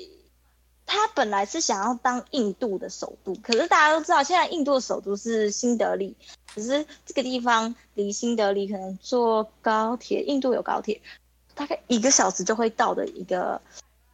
[0.85, 6.15] 他本来是想要当印度的首都，可是大家都知道，现在印度的首都是新德里，
[6.53, 11.01] 可是这个地方离新德里可能坐高铁，印度有高铁，
[11.53, 13.61] 大概一个小时就会到的一个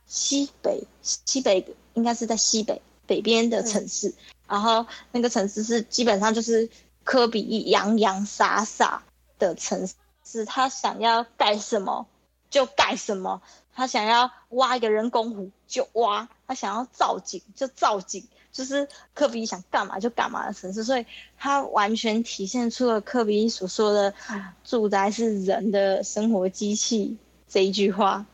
[0.05, 2.81] 西北西北，应该是在西北。
[3.07, 4.15] 北边的城市，嗯，
[4.47, 6.69] 然后那个城市是基本上就是
[7.03, 9.03] 科比洋洋洒洒
[9.37, 9.89] 的城
[10.23, 12.07] 市，他想要盖什么
[12.51, 13.41] 就盖什么，
[13.73, 21.05] 他想要挖一个人工湖就挖，他想要造景就造景，就是科比想干嘛就干嘛的城市，所以
[21.39, 24.13] 他完全体现出了科比所说的
[24.63, 28.25] “住宅是人的生活机器”这一句话，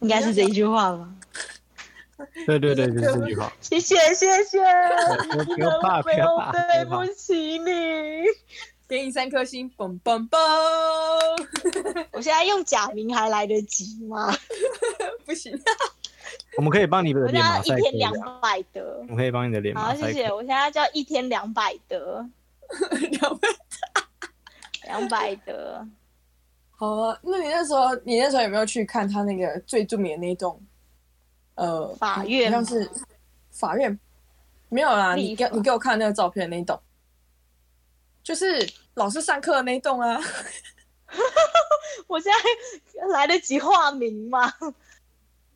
[0.00, 1.14] 应该是这一句话吧。
[2.46, 3.52] 对对对，就是这句话。
[3.60, 4.58] 谢谢谢谢，
[5.54, 8.24] 不要怕 不要怕，对不起你，
[8.88, 10.38] 给你三颗星，嘣嘣嘣。
[12.12, 14.34] 我现在用假名还来得及吗？
[15.26, 15.52] 不行。
[16.56, 17.78] 我们可以帮你的脸马赛克。
[17.78, 18.96] 一天两百德。
[19.02, 20.00] 我们可以帮你的脸马赛克。
[20.00, 20.32] 好，谢谢。
[20.32, 22.26] 我现在叫一天两百德。
[23.20, 24.28] 两百德。
[24.84, 25.86] 两百德。
[26.70, 30.58] 好啊，那你那时候，你那时候有没有去看他那个最著名的那一栋？
[31.56, 32.90] 呃，法院好像是
[33.50, 33.98] 法院，
[34.70, 35.14] 没有啦。
[35.14, 36.80] 你给你给我看那个照片那一栋，
[38.28, 40.20] 就是老师上课的那一栋啊。
[42.06, 44.52] 我现在来得及化名吗？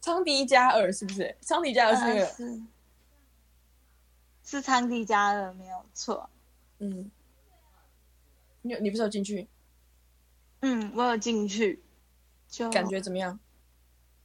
[0.00, 1.36] 昌迪加尔是不是？
[1.42, 2.62] 昌迪加尔是那个，呃、是
[4.42, 6.30] 是昌迪加尔没有错。
[6.78, 7.10] 嗯，
[8.62, 9.46] 你你不是有进去？
[10.62, 11.82] 嗯，我有进去，
[12.48, 13.38] 就感觉怎么样？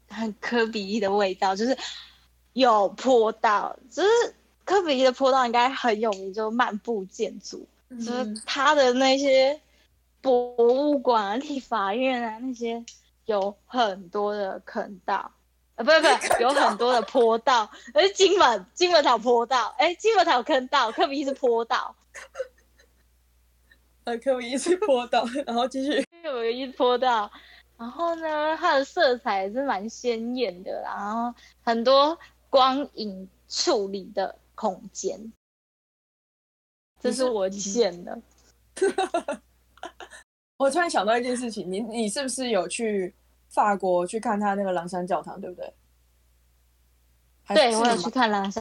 [0.08, 1.78] 很科比一的味道，就是
[2.54, 4.10] 有坡道，就是
[4.64, 9.60] 科比一的坡道应该很有名，就漫步建筑，嗯，就是他的那些
[10.22, 12.84] 博物馆啊、立法院啊那些
[13.26, 15.32] 有很多的坑道，
[15.76, 21.96] 呃，不是不是，有很多的坡道，而是金门金门岛坡道，哎，金门岛有坑道，科比意是坡道，
[24.04, 26.04] 呃， 柯比意是坡道， 然后继续。
[26.24, 27.32] 有一个坡道。
[27.78, 32.18] 然后呢，它的色彩也是蛮鲜艳的，然后很多
[32.50, 35.32] 光影处理的空间，
[37.00, 38.20] 这是我欠的。
[40.58, 43.14] 我突然想到一件事情，你你是不是有去
[43.50, 45.74] 法国去看他那个狼山教堂，对不对？
[47.50, 48.52] 对，我有去看狼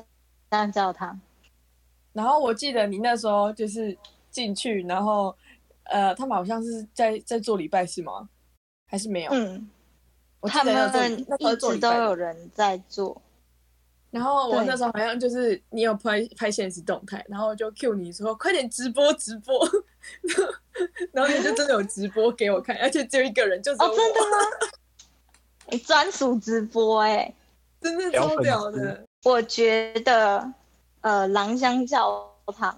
[0.51, 1.19] 山教堂。
[2.13, 3.97] 然后我记得你那时候就是
[4.31, 5.35] 进去，然后
[5.85, 8.29] 呃，他们好像是在在做礼拜，是吗？
[8.87, 9.69] 还是没有，嗯，
[10.43, 10.73] 他们
[11.39, 13.21] 一直都有人在做。
[14.17, 19.69] 然后我那时候好像就是你有拍拍现实动态，然后就 cue 你说快点直播直播，
[21.13, 24.37] 然后你就真的有直播给我看，而且只有一个人，就是哦，真的吗？
[25.69, 27.35] 你专属直播哎、欸，
[27.79, 29.05] 真的超屌的。
[29.25, 30.51] 我觉得
[31.03, 32.27] 呃，狼香教
[32.57, 32.75] 堂。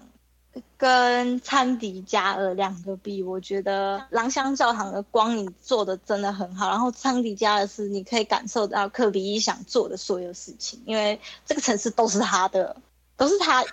[0.77, 12.75] 跟昌迪加尔两个比，我觉得兰香教堂的光影做的真的很好，然后昌迪加尔是你可以感受到柯比意想做的所有事情，因为这个城市都是他的，
[13.17, 13.63] 都是他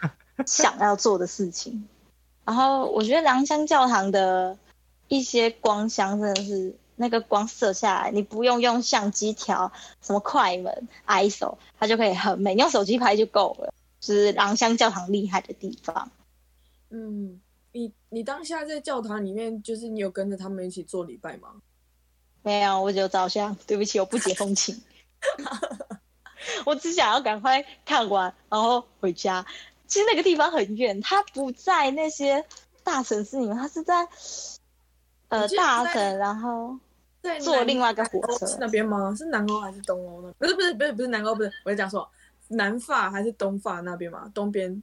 [0.47, 1.89] 想要做的事情。
[2.45, 4.57] 然后我觉得廊香教堂的
[5.09, 16.11] 一些光箱真的是那个光射下来，你不用用相机调什么快门 ISO，它就可以很美，用手机拍就够了，就是廊香教堂厉害的地方。
[16.91, 17.41] 嗯，
[17.73, 21.55] 你你当下在教堂里面，就是你有跟着他们一起做礼拜吗？
[22.43, 23.57] 没有，我就照相。
[23.67, 24.81] 对不起，我不解风情。
[26.65, 29.45] 我只想要赶快看完，然后回家。
[29.89, 32.45] 其实那个地方很远，它不在那些
[32.85, 34.07] 大城市里面，它是在
[35.29, 36.79] 呃大城，然后
[37.41, 38.47] 坐另外一个火车。
[38.47, 39.15] 是那边吗？
[39.17, 40.33] 是南欧还是东欧呢？
[40.39, 42.09] 不是不是不是不是南欧，不是，我在讲说
[42.49, 44.31] 南法还是东法那边吗？
[44.33, 44.83] 东边，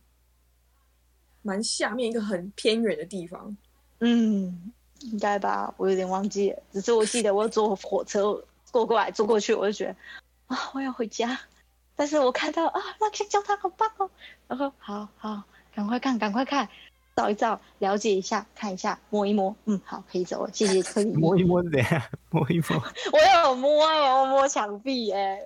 [1.44, 3.56] 蛮下面一个很偏远的地方。
[4.00, 6.60] 嗯，应该吧，我有点忘记了。
[6.72, 9.96] 只是我记得我坐火车过过来坐过去，我就觉得
[10.48, 11.40] 啊，我要回家。
[11.96, 14.10] 但是我看到啊，那个教堂好棒哦，
[14.48, 15.44] 然后好好
[15.76, 16.68] 赶快看，赶快看，
[17.16, 22.02] 照一照，了解一下，看一下，摸一摸，嗯，好，可以走了，谢谢，可以摸一摸怎样？
[22.32, 25.40] 摸一摸， 我有摸，我摸墙壁，哎，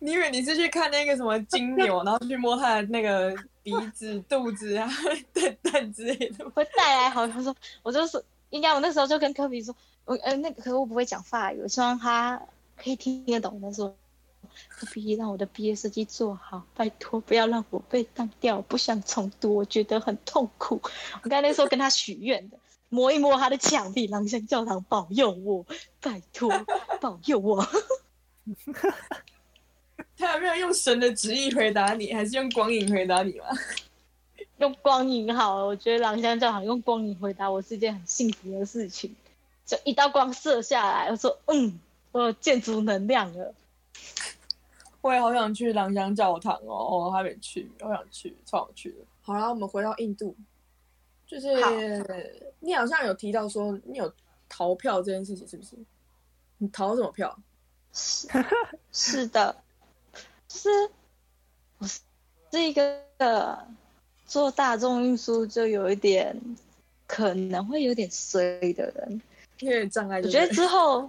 [0.00, 4.88] 你以为你是去看那个什么金牛， 然后去摸他的那个鼻子、肚子啊、
[5.32, 6.48] 蛋蛋之类的？
[6.50, 12.40] 会带来好像说，我就是应该我那时候就跟科比说，我呃那个可我不会讲法语，我希望他
[12.76, 13.94] 可以听得懂他说。
[14.68, 16.66] 科比让我的毕业设计做好？
[16.74, 20.78] 拜托，不要让我被当掉，不想重读，我觉得很痛苦。
[21.22, 22.58] 我刚才那时候跟他许愿的，
[22.90, 25.64] 摸一摸他的墙壁，朗香教堂保佑我，
[26.02, 26.50] 拜托
[27.00, 27.66] 保佑我。
[30.16, 33.46] 他有没有用神的旨意回答你，还是用光影回答你吗？
[34.58, 39.14] 用光影好，我觉得朗香教堂用光影回答我是一件很幸福的事情。
[39.64, 41.78] 就一道光射下来，我说嗯，
[42.12, 43.54] 我有建筑能量了。
[45.00, 48.96] 我也好想去朗香教堂哦，我还没去，我想去，超想去的。
[49.22, 50.36] 好啦，我们回到印度，
[51.26, 51.70] 就是好
[52.60, 54.12] 你好像有提到说你有
[54.48, 55.76] 逃票这件事情，是不是？
[56.58, 57.36] 你逃什么票？
[57.92, 58.28] 是
[58.92, 59.54] 是的，
[60.52, 60.68] 是
[61.78, 63.66] 我是一个
[64.26, 66.38] 做大众运输就有一点
[67.06, 69.22] 可能会有点衰的人，
[69.60, 70.18] 有点障碍。
[70.18, 71.08] 我觉得之后。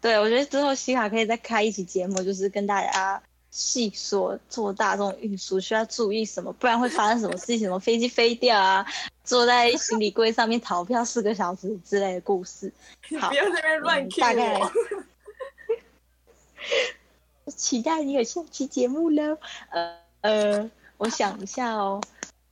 [0.00, 8.86] 对，我觉得之后西卡可以再开一期节目，就是跟大家细说做大众运输需要注意什么，不然会发生什么事情，什么飞机飞掉啊，
[9.24, 12.70] 坐在行李柜上面逃票四个小时之类的故事。
[13.18, 14.20] 好，不要在那边乱 Q 我。
[14.20, 14.60] 大 概
[17.46, 19.38] 期待你有下期节目了。
[19.70, 22.00] 呃呃，我想一下哦。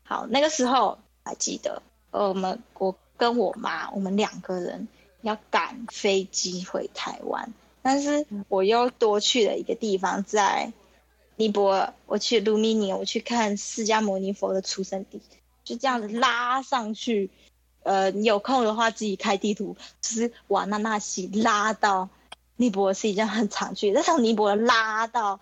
[0.03, 4.89] 好，那个时候还记得，呃，我们我跟我妈，我们两个人。
[5.23, 10.73] 要赶飞机回台湾，但是我又多去了一个地方，在
[11.37, 11.95] 尼泊尔。
[12.07, 15.23] 我去卢米尼，我去看释迦牟尼佛的出生地，
[15.63, 17.31] 就这样子拉上去。
[17.85, 22.09] 呃，你有空的话自己开地图，就是瓦纳纳西拉到
[22.57, 25.41] 尼泊尔是一件很长距离，再从尼泊尔拉到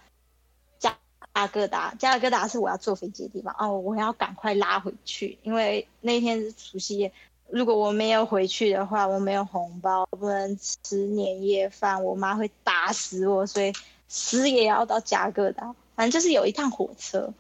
[0.79, 0.97] 加
[1.33, 7.13] 尔各答，加尔各答是我要坐飞机的地方哦，我要赶快拉回去，因为那天是除夕夜。
[7.49, 13.73] 如果我没有回去的话，我没有红包，不能吃年夜饭，我妈会打死我，所以
[14.07, 15.75] 死也要到加尔各答。
[15.97, 17.35] 反正就是有一趟火车，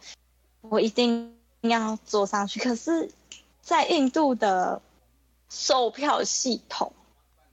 [0.62, 2.58] 我一定要坐上去。
[2.58, 3.10] 可是，
[3.62, 4.82] 在印度的
[5.48, 6.92] 售票系统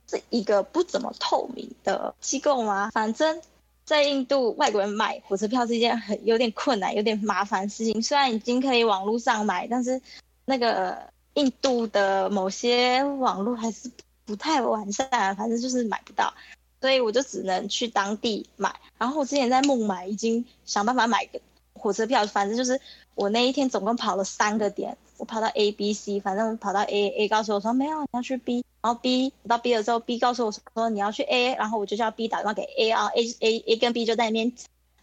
[0.10, 2.90] 是一个不怎么透明的机构吗？
[2.94, 3.42] 反正，
[3.86, 8.02] 在印度，外国人买火车票是一件很有点困难、有点麻烦事情。
[8.02, 10.02] 虽然已经可以网络上买，但是
[10.46, 10.98] 那个。
[11.38, 13.92] 印度的某些网络还是
[14.26, 16.34] 不太完善，反正就是买不到，
[16.82, 18.76] 所以我就只能去当地买。
[18.98, 21.40] 然后我之前在孟买已经想办法买个
[21.74, 22.82] 火车票，反正就是
[23.14, 33.64] 我那一天总共跑了三个点，我跑到 A、B、C，反正跑到 A，A 告诉我说没有，你要去 B，然后 B 到 B 的时候，B 告诉我说你要去 A，然后我就叫 B 打电话给 A，然后 A A
[33.68, 34.54] A 跟 B 就在那边。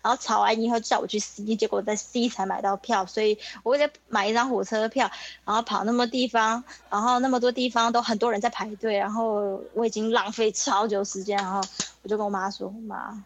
[0.03, 5.11] 然后吵完以后叫我去 C，结果在 C 才买到票，所以我为了买一张火车票，
[5.47, 11.63] 然后跑那么地方，然后那么多地方都很多人在排队，然后我已经浪费超久时间，然后
[12.03, 13.25] 我就跟我妈说：“妈，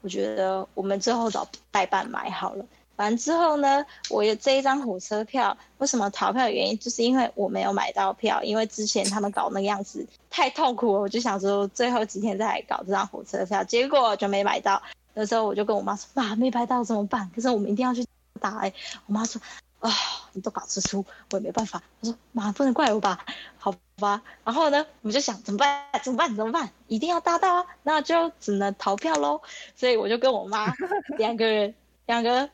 [0.00, 2.64] 我觉得我们最后找代办买好了。”
[2.96, 14.82] 完之后呢，我有这一张火车票，为什么逃票的原因，就是因为我没有买到票，因为之前他们搞那个样子太痛苦了，我就想说最后几天再来搞这张火车票，结果就没买到。
[15.18, 17.30] 那时候我就跟我妈说：“妈，没排到怎么办？
[17.34, 18.04] 可是我们一定要去
[18.38, 18.70] 打。”，
[19.06, 19.40] 我妈说
[19.80, 19.90] ：“啊，
[20.32, 23.24] 你都搞吃书，我也没办法。”我说：“妈，不能怪我吧？
[23.56, 25.82] 好吧。”然后呢，我们就想怎么办？
[26.02, 26.36] 怎么办？
[26.36, 26.70] 怎么办？
[26.86, 27.66] 一定要搭到啊！
[27.82, 29.40] 那就只能逃票喽。
[29.74, 30.74] 所以我就跟我妈
[31.16, 32.50] 两个人，两个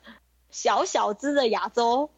[0.52, 2.08] 小小只的亚洲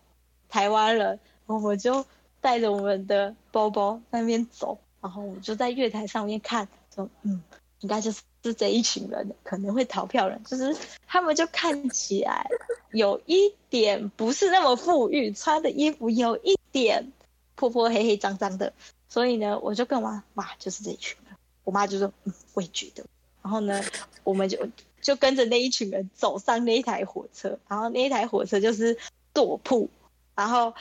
[0.50, 2.04] 台湾人，我们就
[2.42, 7.42] 带着我们的包包在那边走，然后我就在月台上面看，说：“嗯，
[7.80, 10.76] 应该就是。”是这一群人可能会逃票人，就是
[11.06, 12.46] 他们就看起来
[12.90, 17.10] 有一点不是那么富裕，穿的衣服有一点
[17.54, 18.74] 破破黑黑脏脏的，
[19.08, 23.06] 所以呢，我就跟我妈妈就是这一群人，我妈就说嗯，我也觉得，
[23.44, 23.84] 然后呢，
[24.22, 24.66] 我们就
[25.02, 28.96] 就跟着那一群人走上那一台火车，然后那一台火车就是
[29.34, 29.90] 座铺，
[30.34, 30.72] 然后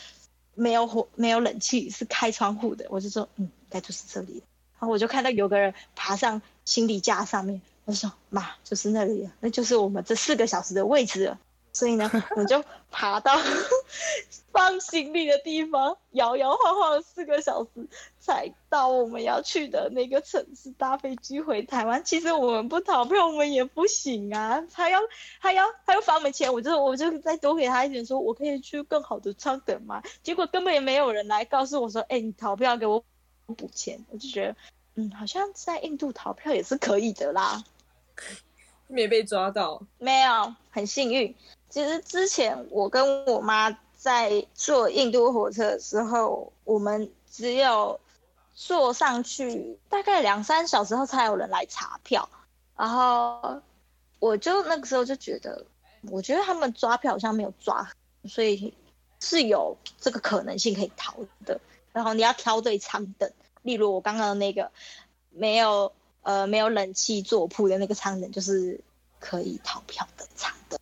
[0.56, 4.42] 没有火没有冷气，是开窗户的，我就说嗯，应该就是这里，
[4.80, 11.38] 然后我就看到有个人爬上行李架上面，我就说妈，就是那里，那就是我们这四个小时的位置了。
[11.74, 13.36] 所以呢，我就爬到
[14.54, 17.70] 放行李的地方，摇摇晃晃了四个小时，
[18.20, 22.04] 才到我们要去的那个城市，搭飞机回台湾。
[22.06, 25.00] 其实我们不逃票，我们也不行啊，他要
[25.42, 26.54] 他要他要罚我们钱。
[26.54, 30.04] 我就我就再多给他一点说，说我可以去更好的舱等嘛。
[30.22, 33.04] 结果根本也没有人来告诉我说，哎、欸，你逃票给我
[33.48, 34.06] 补钱。
[34.12, 34.56] 我就觉得，
[34.94, 37.64] 嗯，好像在印度逃票也是可以的啦。
[38.88, 41.36] 没被抓到，没有，很幸运。
[41.74, 48.00] 其实之前我跟我妈在坐印度火车的时候，我们只有
[48.54, 52.30] 坐上去大概两三小时后才有人来查票，
[52.78, 53.60] 然后
[54.20, 55.66] 我就那个时候就觉得，
[56.12, 57.90] 我觉得他们抓票好像没有抓，
[58.26, 58.72] 所以
[59.20, 61.60] 是有这个可能性可以逃的。
[61.92, 63.32] 然后你要挑对舱等，
[63.64, 64.72] 例如我刚刚的那个
[65.32, 68.80] 没有呃没有冷气坐铺的那个舱等，就是
[69.20, 70.80] 可以逃票的舱等。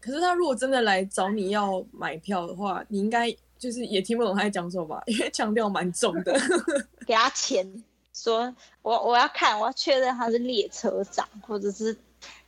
[0.00, 5.02] 可是他如果真的来找你要买票的话，你应该就是也听不懂他在讲什么吧？
[5.06, 6.32] 因为腔调蛮重的。
[7.06, 7.84] 给他钱，
[8.14, 11.94] 说我我要看，我要确认他是列车长或者是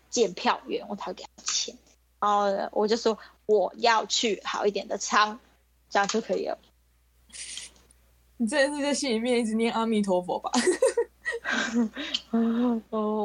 [0.09, 1.77] 检票员，我才会给他钱。
[2.19, 5.39] 然后我就说我要去好一点的舱，
[5.91, 6.57] 这样就可以了。
[8.39, 10.51] 你真的是在心里面一直念阿弥陀佛吧？
[12.31, 12.81] 哦，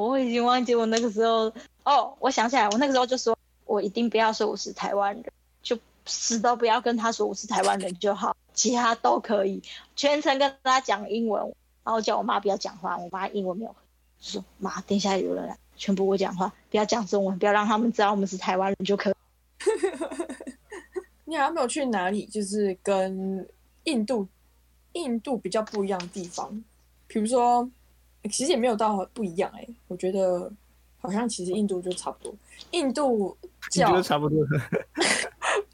[0.07, 1.53] 我已经忘记我那个时候。
[1.85, 3.36] 哦，我想起来，我那个时候就说。
[3.67, 5.23] 我一定不要说我是台湾人，
[5.61, 9.61] 就死都不要跟他说我是台湾人就好，其他都可以。
[9.95, 11.43] 全程跟他讲英文，
[11.83, 12.97] 然后叫我妈不要讲话。
[12.97, 13.75] 我妈英文没有，
[14.19, 19.13] 就说妈，等一下有人来，全部我讲话，不要讲中文，不要让他们知道我们是台湾人就可。
[21.25, 22.25] 你还有没有去哪里？
[22.25, 23.45] 就是跟
[23.83, 24.25] 印度
[24.93, 26.63] 印度比较不一样的地方，
[27.07, 27.69] 比如说，
[28.31, 30.51] 其实也没有到不一样哎、我觉得。
[30.99, 32.33] 好像其实印度就差不多，
[32.71, 33.37] 印度
[34.03, 34.39] 差不多。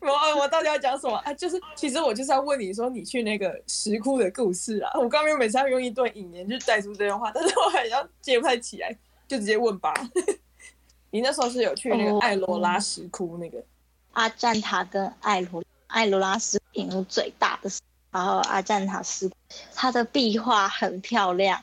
[0.01, 1.33] 我我到底要讲什么啊？
[1.33, 4.91] 就是其实我就是要问你说，你去那个石窟的故事啊。
[4.99, 8.93] 我刚刚每次要用一段引言就带出这段话，但是我好像接不太起来，
[9.27, 9.93] 就直接问吧。
[11.09, 13.57] 你那时候是有去那个艾罗拉石窟那个？
[13.59, 13.63] 哦、
[14.13, 17.69] 阿赞塔跟艾罗艾罗拉石窟最大的，
[18.11, 19.35] 然后阿赞塔石窟，
[19.73, 21.57] 它的壁画很漂亮，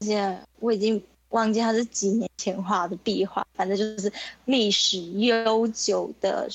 [0.00, 1.02] 而且我已经。
[1.32, 4.12] 忘记他是几年前画的壁画，反正就是
[4.44, 6.48] 历史悠久的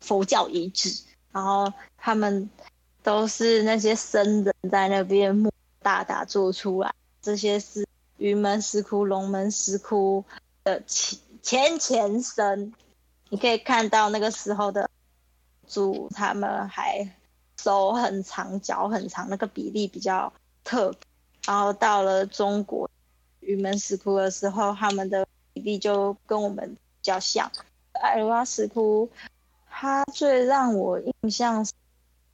[0.00, 1.02] 佛教遗址。
[1.32, 2.48] 然后他们
[3.02, 5.52] 都是那些僧人在那边木
[5.82, 6.92] 大打做出来。
[7.20, 7.86] 这些是
[8.16, 10.24] 云门石窟、龙门石窟
[10.64, 12.72] 的前前前身。
[13.28, 14.88] 你可以看到那个时候的
[15.68, 17.06] 主，他们还
[17.60, 20.32] 手很长、脚很长，那个比例比较
[20.64, 20.98] 特别。
[21.44, 22.88] 然后到了中国。
[23.46, 27.50] 云门石窟的时候，他们的比例就跟我们比较像。
[27.92, 29.08] 艾罗拉石窟，
[29.70, 31.66] 它最让我印象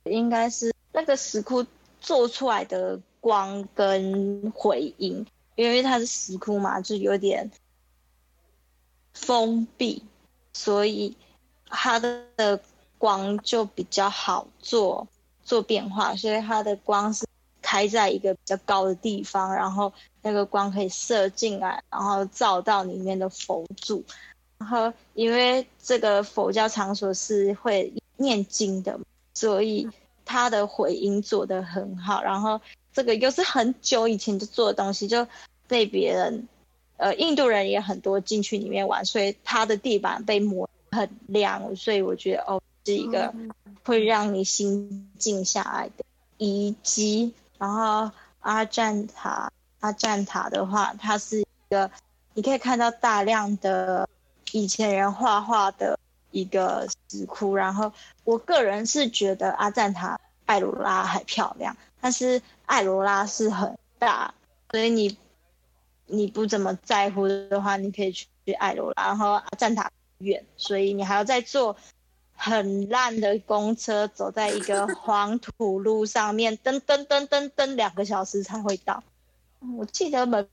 [0.04, 1.64] 应该是那个石窟
[2.00, 7.50] 做出来的光跟回音，因为它是石窟嘛，就有点
[9.12, 10.02] 封闭，
[10.52, 11.16] 所以
[11.66, 12.58] 它的
[12.98, 15.06] 光就比较好做
[15.44, 17.26] 做变化，所以它的光是。
[17.72, 24.04] 开在一个比较高的地方，然后那个光可以射进来，然后照到里面的佛祖。
[24.58, 29.00] 然后因为这个佛教场所是会念经的，
[29.32, 29.88] 所以
[30.26, 32.22] 它的回音做得很好。
[32.22, 32.60] 然后
[32.92, 35.26] 这个又是很久以前就做的东西，就
[35.66, 36.46] 被别人，
[36.98, 41.74] 呃，印度人也很多进去里面玩，所以它的地板被磨很亮。
[41.74, 43.32] 所以我觉得哦，是一个
[43.82, 46.04] 会让你心静下来的
[46.36, 47.32] 遗迹。
[47.62, 48.10] 然后
[48.40, 49.48] 阿赞塔，
[49.78, 51.88] 阿赞塔的话，它是一个
[52.34, 54.08] 你可以看到大量的
[54.50, 55.96] 以前人画画的
[56.32, 57.54] 一个石窟。
[57.54, 57.92] 然后
[58.24, 64.34] 我个人是觉得阿赞塔艾罗拉还漂亮，但是艾罗拉是很大，
[64.72, 65.16] 所以你
[66.06, 68.26] 你不怎么在乎的话，你可以去
[68.58, 69.06] 艾罗拉。
[69.06, 69.88] 然后阿赞塔
[70.18, 71.76] 远，所以你还要再坐。
[72.44, 79.04] 很烂的公车，走在一个黄土路上面， 噔噔噔噔噔，两个小时才会到。
[79.78, 80.48] 我记得门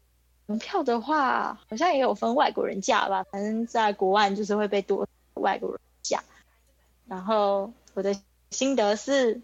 [0.46, 6.24] 门票的话，好像也有分外国人价吧，反正在国外就是会被多外国人价。
[7.08, 8.16] 然后我的
[8.52, 9.42] 心得是，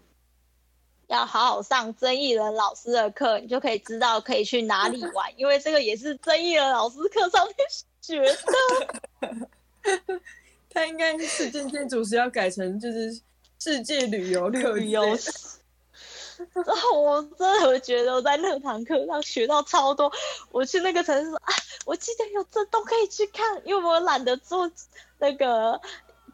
[1.08, 7.56] 要好好上曾艺人老师的课，你就可以知道可以去哪里玩，因为这个也是曾艺人老师课上面
[8.00, 9.50] 学的。
[10.76, 13.18] 他应该是世界建筑师要改成就是
[13.58, 15.02] 世界旅游旅游。
[16.52, 20.12] 然后我真的觉得我在那堂课上学到超多。
[20.50, 21.54] 我去那个城市说啊，
[21.86, 24.70] 我记得有这都可以去看，因为我懒得做
[25.18, 25.80] 那个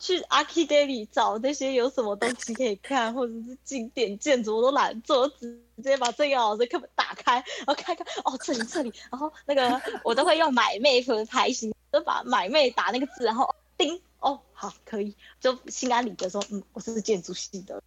[0.01, 17.81] 去 ArchDaily 找那些有什么东西可以看，或者是景点建筑我都懒得做，直接把这个老师课本打开，然后看看哦这里这里，然后那个我都会用 MyMap 排行，就把 MyMap 打那个字，然后叮哦好可以，就心安理得说嗯我是建筑系的。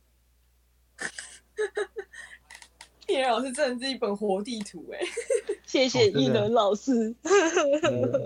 [3.08, 5.00] 艺人老师真的是一本活地图哎，
[5.66, 7.16] 谢谢艺人老师。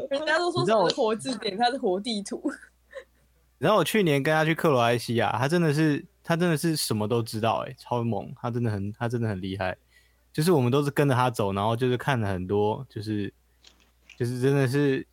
[0.09, 2.41] 人家都说什么活字典，他是活地图。
[3.57, 9.75] 然后我去年跟他去克罗埃西亚，他真的是他真的是什么都知道哎，超猛，他真的很他真的很厉害。
[10.31, 13.33] 就是我们都是跟着他走，然后就是看了很多，就是
[14.17, 15.05] 就是真的是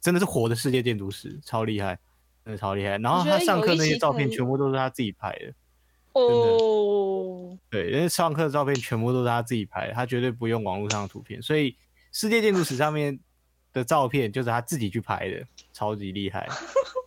[0.00, 1.98] 真的是活的世界建筑师，超厉害，
[2.46, 2.96] 真的超厉害。
[2.98, 5.52] 然后他上课那些照片全部都是他自己拍的。
[6.12, 11.76] 哦，对，因为上课的照片全部都是他自己拍的，他绝对不用网络上的图片，所以
[12.12, 13.18] 世界建筑史上面
[13.72, 16.48] 的照片就是他自己去拍的，超级厉害，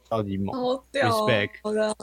[0.08, 0.54] 超级猛
[0.92, 1.52] ，respect。
[1.64, 1.96] 好的，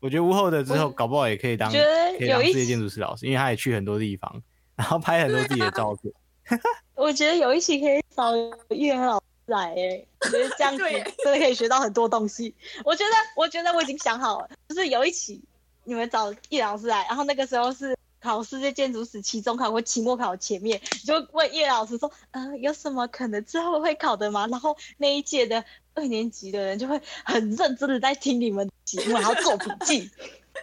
[0.00, 4.42] 我觉得屋后的之后搞不好也可以当，可以当世界建筑师老师，因为他也去很多地方，
[4.76, 6.10] 然后拍很多自己的照片。
[6.94, 8.32] 我觉得有一期可以找
[8.70, 10.82] 艺人老师来，哎，我觉得这样子
[11.22, 12.54] 真的可以学到很多东西。
[12.84, 15.42] 我觉得，我觉得我已经想好了，就是有一期。
[15.86, 30.10] 你们找叶老师来，然后那个时候是考世界建筑史期中考或期末考前面，你就问叶老师说：“呃，有什么可能之后会考的吗？”然后那一届的二年级的人就会很认真的在听你们的节目，然后做笔记。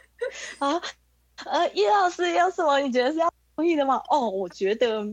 [0.57, 0.82] 啊，
[1.45, 4.01] 呃，叶老师有什么你觉得是要注意的吗？
[4.09, 5.05] 哦，我觉得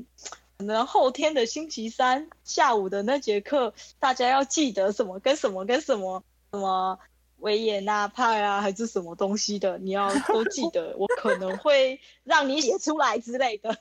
[0.59, 6.99] 可能后天的星期三下午的那节课，大家要记得什么跟什么跟什么什么。
[7.39, 9.79] 维也纳派啊，还是什么东西的？
[9.79, 13.79] 你要都记得， 我可能会让你写出来之类的。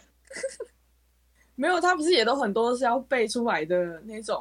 [1.57, 4.39] 没有，他不是也都很多是要背出来的那种，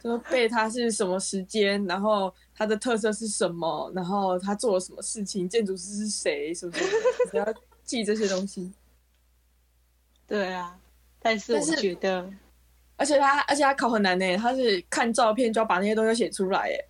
[0.00, 6.84] 就是背他是什么时间，然后他的特色是什么，然后他做了什么事情，建筑师是谁，是不是？
[7.32, 8.72] 你要记这些东西。
[10.28, 10.78] 对啊，
[11.22, 12.28] 但是我觉得，
[12.96, 16.84] 而且他，而且他考很难呢，他是看照片就要把那些东西写出来， 耶。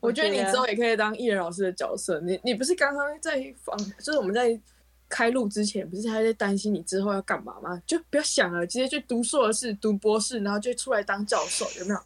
[0.00, 2.20] 我觉得你之后也可以当艺人老师的角色。
[2.20, 4.58] 你你不是刚刚在放，就是我们在
[5.08, 7.82] 开录之前，不是还在担心你之后要干嘛吗？
[7.84, 12.00] 就不要想了，直接去读硕士、读博士，然后就出来当教授，有没有？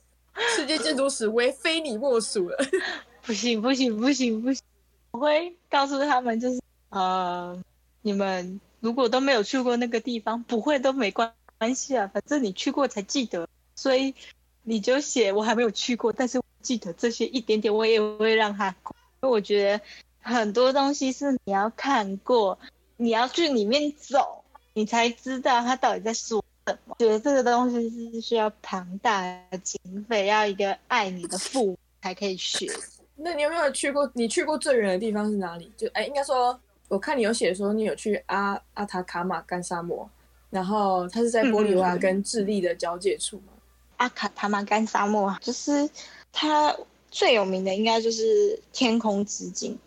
[0.56, 2.56] 世界建筑史为非你莫属了。
[3.20, 4.62] 不行不行不行不行！
[5.10, 6.58] 我会告诉他们，就是
[6.88, 7.62] 呃，
[8.00, 13.48] 你们如果都没有去过那个地方，不会都没关关系啊，反正你去过才记得。
[13.74, 14.14] 所以
[14.62, 16.38] 你就写我还没有去过，但是。
[16.62, 18.68] 记得这些一点点，我也会让他。
[18.68, 19.80] 因为我觉得
[20.20, 22.56] 很多东西是你要看过，
[22.98, 26.94] 你要去里面走，你才知道他到底在说什么。
[27.00, 32.70] 觉得这个东西是需要庞大的经费，要一个爱你的父母才可以学。
[33.16, 34.08] 那你有没有去过？
[34.14, 35.68] 你去过最远的地方是哪里？
[35.76, 36.56] 就哎，应该说，
[36.92, 40.06] 我看你有写说你有去阿阿塔卡马干沙漠，
[40.50, 43.52] 然后它是在玻利维亚跟智利的交界处嘛？
[43.54, 43.60] 嗯、
[43.96, 45.88] 阿卡塔马干沙漠就是。
[46.34, 46.74] 它
[47.10, 49.78] 最有名的应该就是天空之镜。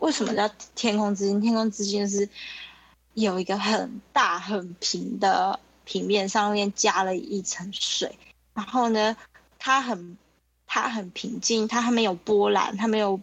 [0.00, 1.40] 为什么叫天空之镜？
[1.40, 2.28] 天空之镜是
[3.12, 8.18] 有一个很大很平的平面，上面加了一层水，
[8.54, 9.16] 然后呢，
[9.56, 10.18] 它很
[10.66, 13.20] 它很平静，它还没有波澜，它没有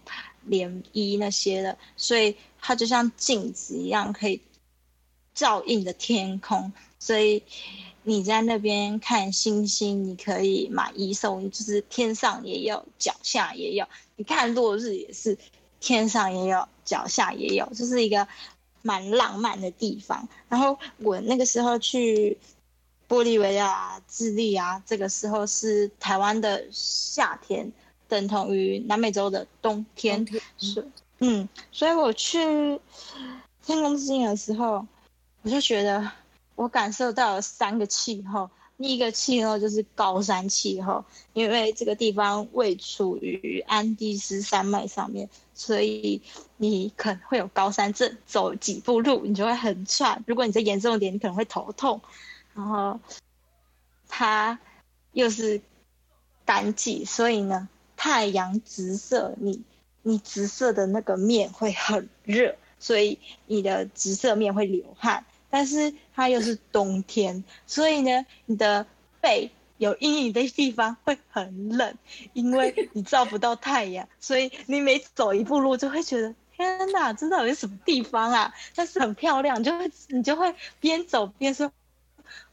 [0.49, 4.41] 涟漪那些的，所以它就像镜子一样，可以
[5.33, 7.43] 照映的天空，所以。
[8.03, 13.85] 你在那边看星星，你可以买一送一，就是天上也有，脚下也有。
[14.15, 15.37] 你看落日也是，
[15.79, 18.27] 天上也有，脚下也有，就是一个
[18.81, 20.27] 蛮浪漫的地方。
[20.49, 22.39] 然后我那个时候去
[23.07, 27.71] 玻利维亚、智利啊，这个时候是台湾的夏天，
[28.11, 30.27] 等同于南美洲的冬天。
[30.57, 30.85] 是，
[31.19, 32.37] 嗯，所以我去
[33.63, 34.85] 天空之镜的时候，
[35.41, 36.11] 我就觉得。
[36.55, 38.47] 我感受到了三个气候，
[38.77, 41.03] 第一个气候就是高山气候，
[41.33, 46.21] 因为这个地方位处于安第斯山脉上面，所以
[46.57, 50.23] 你可能会有高山症，走几步路你就会很喘。
[50.27, 51.99] 如果你再严重一点，你可能会头痛。
[52.53, 52.99] 然后
[54.07, 54.59] 它
[55.13, 55.59] 又是
[56.45, 57.67] 干季，所以呢，
[58.03, 59.61] 太阳直射你，
[60.01, 62.55] 你直射的那个面会很热。
[62.79, 65.23] 所以你的直射面会流汗。
[65.51, 68.87] 但是它又是冬天，所以呢，你的
[69.21, 71.95] 背有阴影的地方会很冷，
[72.33, 78.51] 因为你照不到太阳，所以你每走一步路就会觉得天哪，这到底什么地方啊？
[78.73, 81.71] 但是很漂亮，就会你就会边走边说，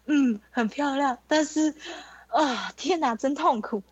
[0.05, 1.16] 嗯，很漂亮。
[1.26, 1.74] 但是
[2.26, 3.82] 啊，天哪，真痛苦。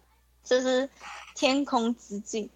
[0.44, 0.88] 就是
[1.36, 2.48] 天空之镜，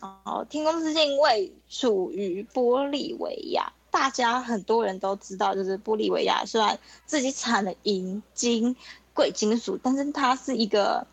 [0.00, 3.72] 哦，天空之镜位处于玻利维亚。
[3.90, 8.74] 大家很多人都知道，就是玻利维亚虽然自己产了银、金、
[9.12, 11.06] 贵金属，但是它是一个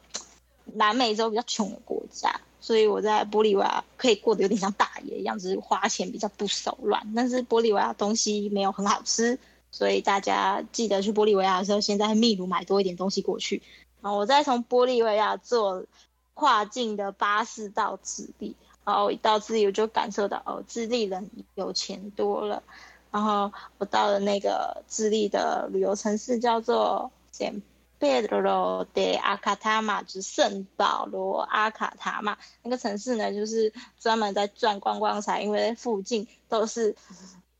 [0.75, 7.11] 南美洲比较穷的国家，所以我在玻利维亚可以过得有点像大爷一样，就是花钱比较不手软。
[7.15, 9.37] 但是玻利维亚东西没有很好吃，
[9.71, 13.61] 所以大家记得去玻利维亚的时候，先在秘鲁买多一点东西过去。
[14.01, 15.83] 然后我再从玻利维亚坐
[16.39, 18.55] 跨境的巴士到智利。
[18.85, 22.63] 然后一到智利，我就感受到哦，智利人有钱多了。
[23.11, 27.61] 然后我到了那个智利的旅游城市，叫做 San
[27.99, 32.35] Pedro de Acatama，就是圣保罗阿卡塔玛。
[32.63, 36.95] 那个城市呢，就是专门在转观光彩，因为附近都是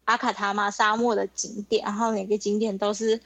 [0.06, 3.20] 阿卡塔玛沙漠的景点，然后每个景点都是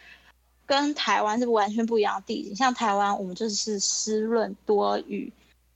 [0.66, 2.54] 跟台湾是完全不一样的地景。
[2.54, 5.32] 像台湾，我们就是湿润多雨。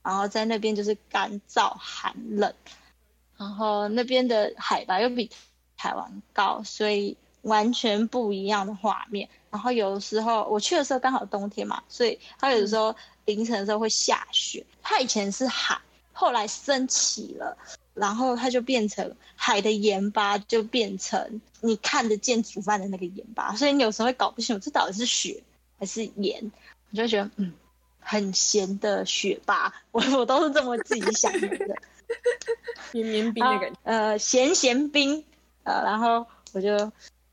[0.08, 2.50] 然后在那边就是干燥寒冷，
[3.36, 5.30] 然后那边的海拔又比
[5.76, 9.28] 台湾高，所以完全不一样的画面。
[9.50, 12.96] 然后有的时候我去的时候刚好冬天嘛，所以它有的时候
[13.26, 14.64] 凌晨的时候会下雪。
[14.82, 15.78] 它以前是海，
[16.14, 17.54] 后来升起了，
[17.92, 25.42] 然后它就变成海的盐巴，就变成你看得见煮饭的那个盐巴，所以你有时候会搞不清楚这到底是雪
[25.78, 26.50] 还是盐，
[26.88, 27.52] 你就觉得嗯。
[28.08, 31.76] 很咸的雪巴，我我都是这么自己想的，
[32.92, 35.22] 绵绵冰的感觉，呃，咸咸冰，
[35.64, 36.70] 呃，然后我就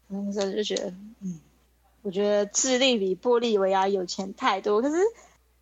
[0.08, 1.40] 那时候就觉得，嗯，
[2.02, 4.98] 我觉得智利比玻利维亚有钱太多，可是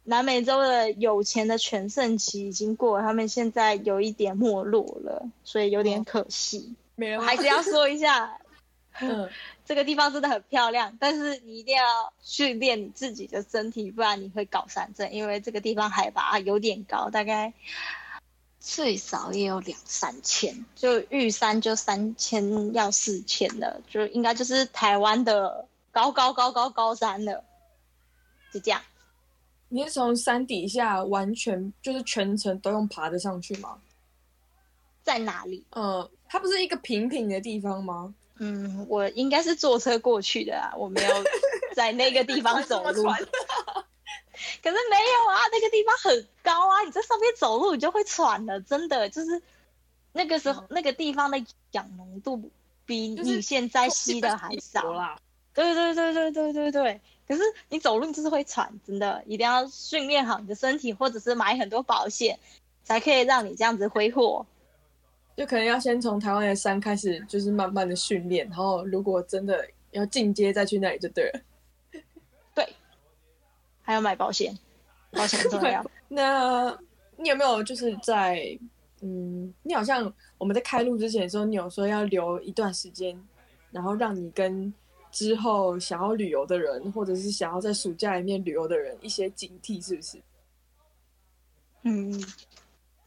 [0.04, 6.74] 南美洲的有钱的全盛期已经过了，他们现在有一点没落了，所以有点可惜。
[6.96, 8.40] 没有，还是要说一下。
[9.00, 9.30] 嗯，
[9.66, 15.10] 这个地方真的很漂亮，但是你一定要训练你自己的身体，不然你会搞山症。
[15.12, 17.54] 因为这个地方海拔有点高，大概
[18.60, 27.44] 最少也有两三千，就玉山就三千要四千了，就应该就是台湾的高高高高高山了。
[28.52, 28.82] 就这样，
[29.70, 33.80] 你是从山底下完全就是全程都用爬的上去吗？
[35.04, 35.66] 在哪里？
[35.72, 38.14] 嗯，它不是一个平平的地方吗？
[38.40, 41.10] 嗯，我应该是坐车过去的啊，我没有
[41.76, 43.04] 在那个地方走路。
[44.62, 49.42] 可是没有啊，那个地方很高啊，你在上面走路你就会喘的，真的就是
[50.12, 52.52] 那个时候、嗯、那个地方的氧浓度
[52.86, 55.18] 比你现在吸的还少啦。
[55.54, 62.40] 对对对对对对对，可是你走路就是会喘，真的一定要训练好你的身体，或者是买很多保险，
[62.84, 64.48] 才可以让你这样子挥霍。
[65.36, 71.42] 就可能要先从台湾的山开始，就是慢慢的训练，然后如果真的要进阶，再去那里就对了。
[72.54, 72.64] 对，
[73.82, 74.56] 还要买保险，
[75.12, 75.84] 保险很重要。
[76.08, 76.78] 那
[77.18, 78.58] 你有没有就是在
[79.02, 83.20] 嗯，你好像我们在开录之前时候，你有说要留一段时间，
[83.72, 84.72] 然后让你跟
[85.12, 90.22] 之后想要旅游的人，或者是想要在暑假里面旅游的人一些警惕，是不是？
[91.82, 92.24] 嗯。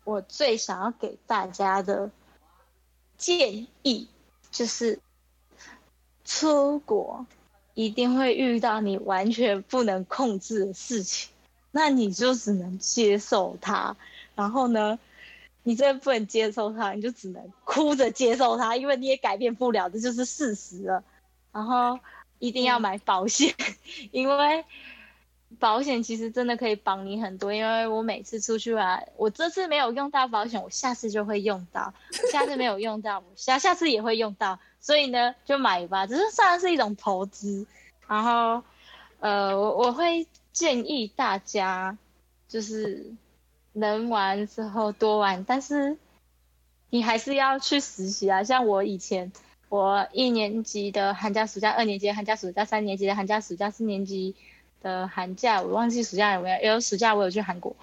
[0.06, 2.12] 我最想要给大家的
[3.18, 4.08] 建议
[4.52, 5.00] 就是，
[6.24, 7.26] 出国
[7.74, 11.30] 一定会遇到你完全不能控制的事情，
[11.72, 13.96] 那你就只能接受它。
[14.36, 14.96] 然后呢，
[15.64, 21.02] 你真的不能接受它，你就只能哭着接受它，因为你也改变不了，这就是事实了。
[21.52, 21.98] 然后
[22.38, 23.52] 一定要买保险，
[24.12, 24.64] 因为。
[25.58, 31.94] 保险其实真的可以帮你很多，因为我每次出去玩，我这次没有用到保险，我下次就会用到；
[32.32, 34.58] 下次没有用到，我下下次也会用到。
[34.80, 37.66] 所以呢，就买吧，只是算是一种投资。
[38.06, 38.62] 然后，
[39.20, 41.96] 呃，我我会建议大家，
[42.48, 43.14] 就是
[43.72, 45.96] 能玩之后多玩，但是
[46.90, 48.42] 你还是要去实习啊。
[48.42, 49.32] 像我以前，
[49.68, 54.34] 我一年级的寒假、暑假，二年级的寒假、暑假，三年级的寒假、暑假，四年级。
[54.82, 57.74] 的寒假我忘记暑假有没有，有暑假我有去韩国，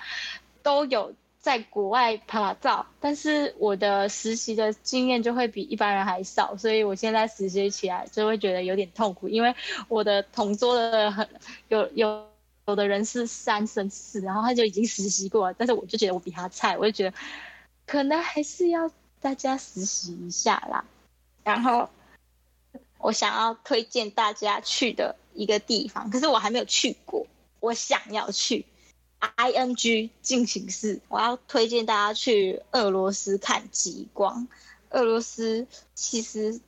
[0.61, 9.53] 都有在国外拍拍照，但是我的实习的经验就会比一般人还少，所以我现在实习起来就会觉得有点痛苦，因为
[9.89, 11.27] 我的同桌的很
[11.67, 12.25] 有有
[12.65, 17.13] 有的人是三升四，然后他就已经实习过了，但是我就觉得我比他菜，我就觉得
[17.85, 18.89] 可能还是要
[19.19, 20.85] 大家实习一下啦。
[21.43, 21.89] 然后
[22.99, 27.27] 我想要推荐大家去的一个地方，可是我还没有去过，
[27.59, 28.65] 我想要去。
[29.37, 34.49] I N G 进行式，我要推荐大家去俄罗斯看极光。
[34.89, 35.65] 俄罗斯
[35.95, 36.59] 其实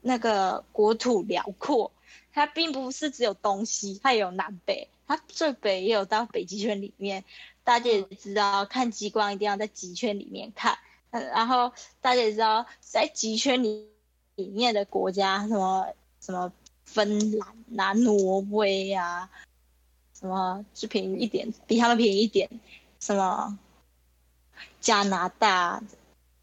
[0.00, 1.90] 那个国土辽阔，
[2.32, 7.24] 它并不是只有东西，它也有南北，它最北也有到北极圈里面。
[7.64, 10.78] 大家也知道，看极光一定要在极圈里面看。
[11.10, 13.88] 然后大家也知道，在极圈里
[14.36, 15.88] 里面的国家，什么
[16.20, 16.52] 什么
[16.84, 17.48] 芬兰
[17.80, 19.30] 啊、挪威啊。
[20.18, 22.48] 什么是便宜一点，比他们便宜一点？
[23.00, 23.58] 什么
[24.80, 25.82] 加拿大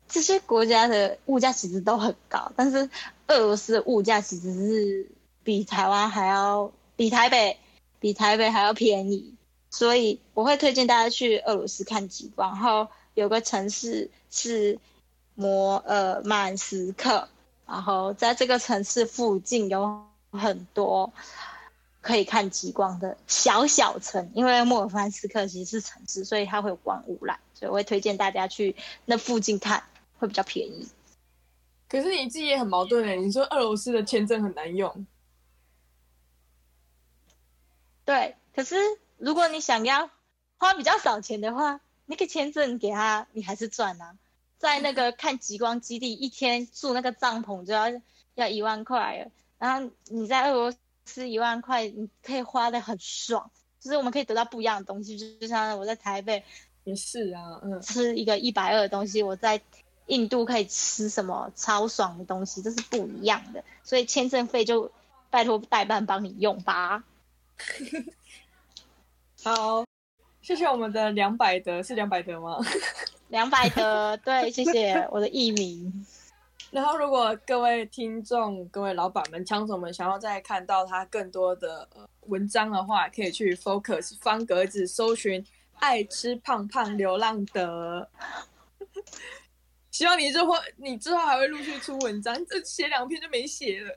[0.08, 2.90] 这些国家的物价其实都很高，但是
[3.28, 5.08] 俄罗斯的物价其实是
[5.44, 7.58] 比台湾还要比台北
[8.00, 9.34] 比台北还要便宜，
[9.72, 12.52] 所以我会推荐大家去俄罗斯看极光。
[12.52, 14.78] 然后有个城市是
[15.34, 17.30] 摩尔曼斯克，
[17.66, 21.14] 然后在这个城市附近有很多。
[22.04, 28.76] 可以看极光的小小城，因为莫尔凡斯克其实是城市，所以它会有光污染，所以我会推荐大家去
[29.06, 29.84] 那附近看，
[30.18, 30.90] 会比较便宜。
[31.88, 35.06] 可是你自己也很矛盾哎，你说俄罗斯的签证很难用，
[38.04, 38.76] 对，可是
[39.20, 40.10] 如果你想要
[40.58, 44.18] 花比较少钱的话，那个签证给他，你还是赚啊。
[44.58, 48.02] 在那个看极光基地，一天住那个帐篷就要
[48.34, 49.30] 要一万块，
[49.62, 50.78] 然后你在俄罗斯。
[51.04, 55.18] 吃一万块，你可以花得很爽，就是我们可以得到不一样的东西。
[55.18, 56.42] 就就像我在台北
[56.84, 59.60] 也是啊，嗯，吃一个一百二的东西，我在
[60.06, 63.62] 印度可以吃什么超爽的东西，这是不一样的。
[63.84, 64.90] 所以签证费就
[65.32, 67.04] 拜托代办帮你用吧。
[69.44, 69.84] 好，
[70.44, 72.60] 谢谢我们的两百德，是两百德吗？
[73.28, 76.06] 两百德，对，谢谢我的艺名。
[76.72, 81.86] 然后，如果各位听众、各位老板们、枪手们想要再看到他更多的
[82.28, 85.46] 文章的话，可以去 Focus 方格子搜寻
[85.80, 88.10] “爱吃胖胖流浪的”。
[89.92, 93.94] 希望你之后你之后还会陆续出文章，这写两篇就没写了。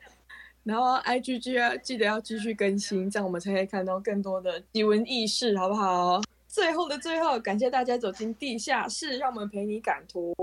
[0.65, 6.21] 然后 IG 记得记得要继续更新，这样我们才可以看到更多的奇闻异事，好不好？
[6.49, 10.35] 最后的最后，感谢大家走进地下室，让我们陪你赶图。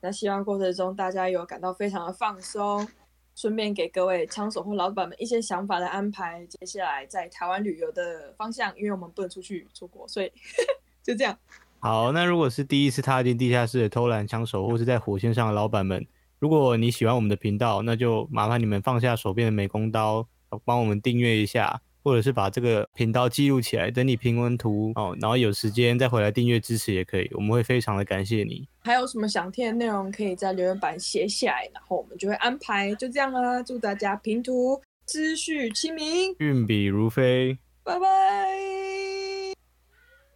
[0.00, 2.88] 那希望过程中大家有感到非常的放松，
[3.34, 6.46] 顺便给各位枪手或老板们一些想法的安排。
[6.46, 10.32] 接下来在台湾旅游的方向，因为我们不能出去出国，所以
[11.02, 11.38] 就这样。
[11.80, 16.06] 好，那如果是第一次踏进地下室的偷懒枪手，或是在火线上的老板们，
[16.38, 20.26] 如果你喜欢我们的频道，那就麻烦你们放下手边的美工刀，
[20.64, 21.80] 帮我们订阅一下。
[22.02, 28.66] 或者是把这个频道记录起来，等你评文图哦，然后有时间再回来订阅支持也可以，我们会非常的感谢你。
[28.82, 32.94] 还有什么想听的内容，可以在留言板写下来，然后我们就会安排。
[32.94, 38.06] 就这样啦，祝大家评图秩序清明，运笔如飞，拜拜。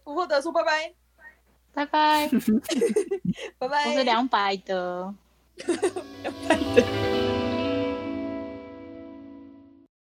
[0.03, 0.93] 我获得说拜拜，
[1.73, 2.29] 拜拜，
[3.57, 3.89] 拜拜。
[3.89, 5.13] 我是两百的，
[6.21, 7.34] 两百的。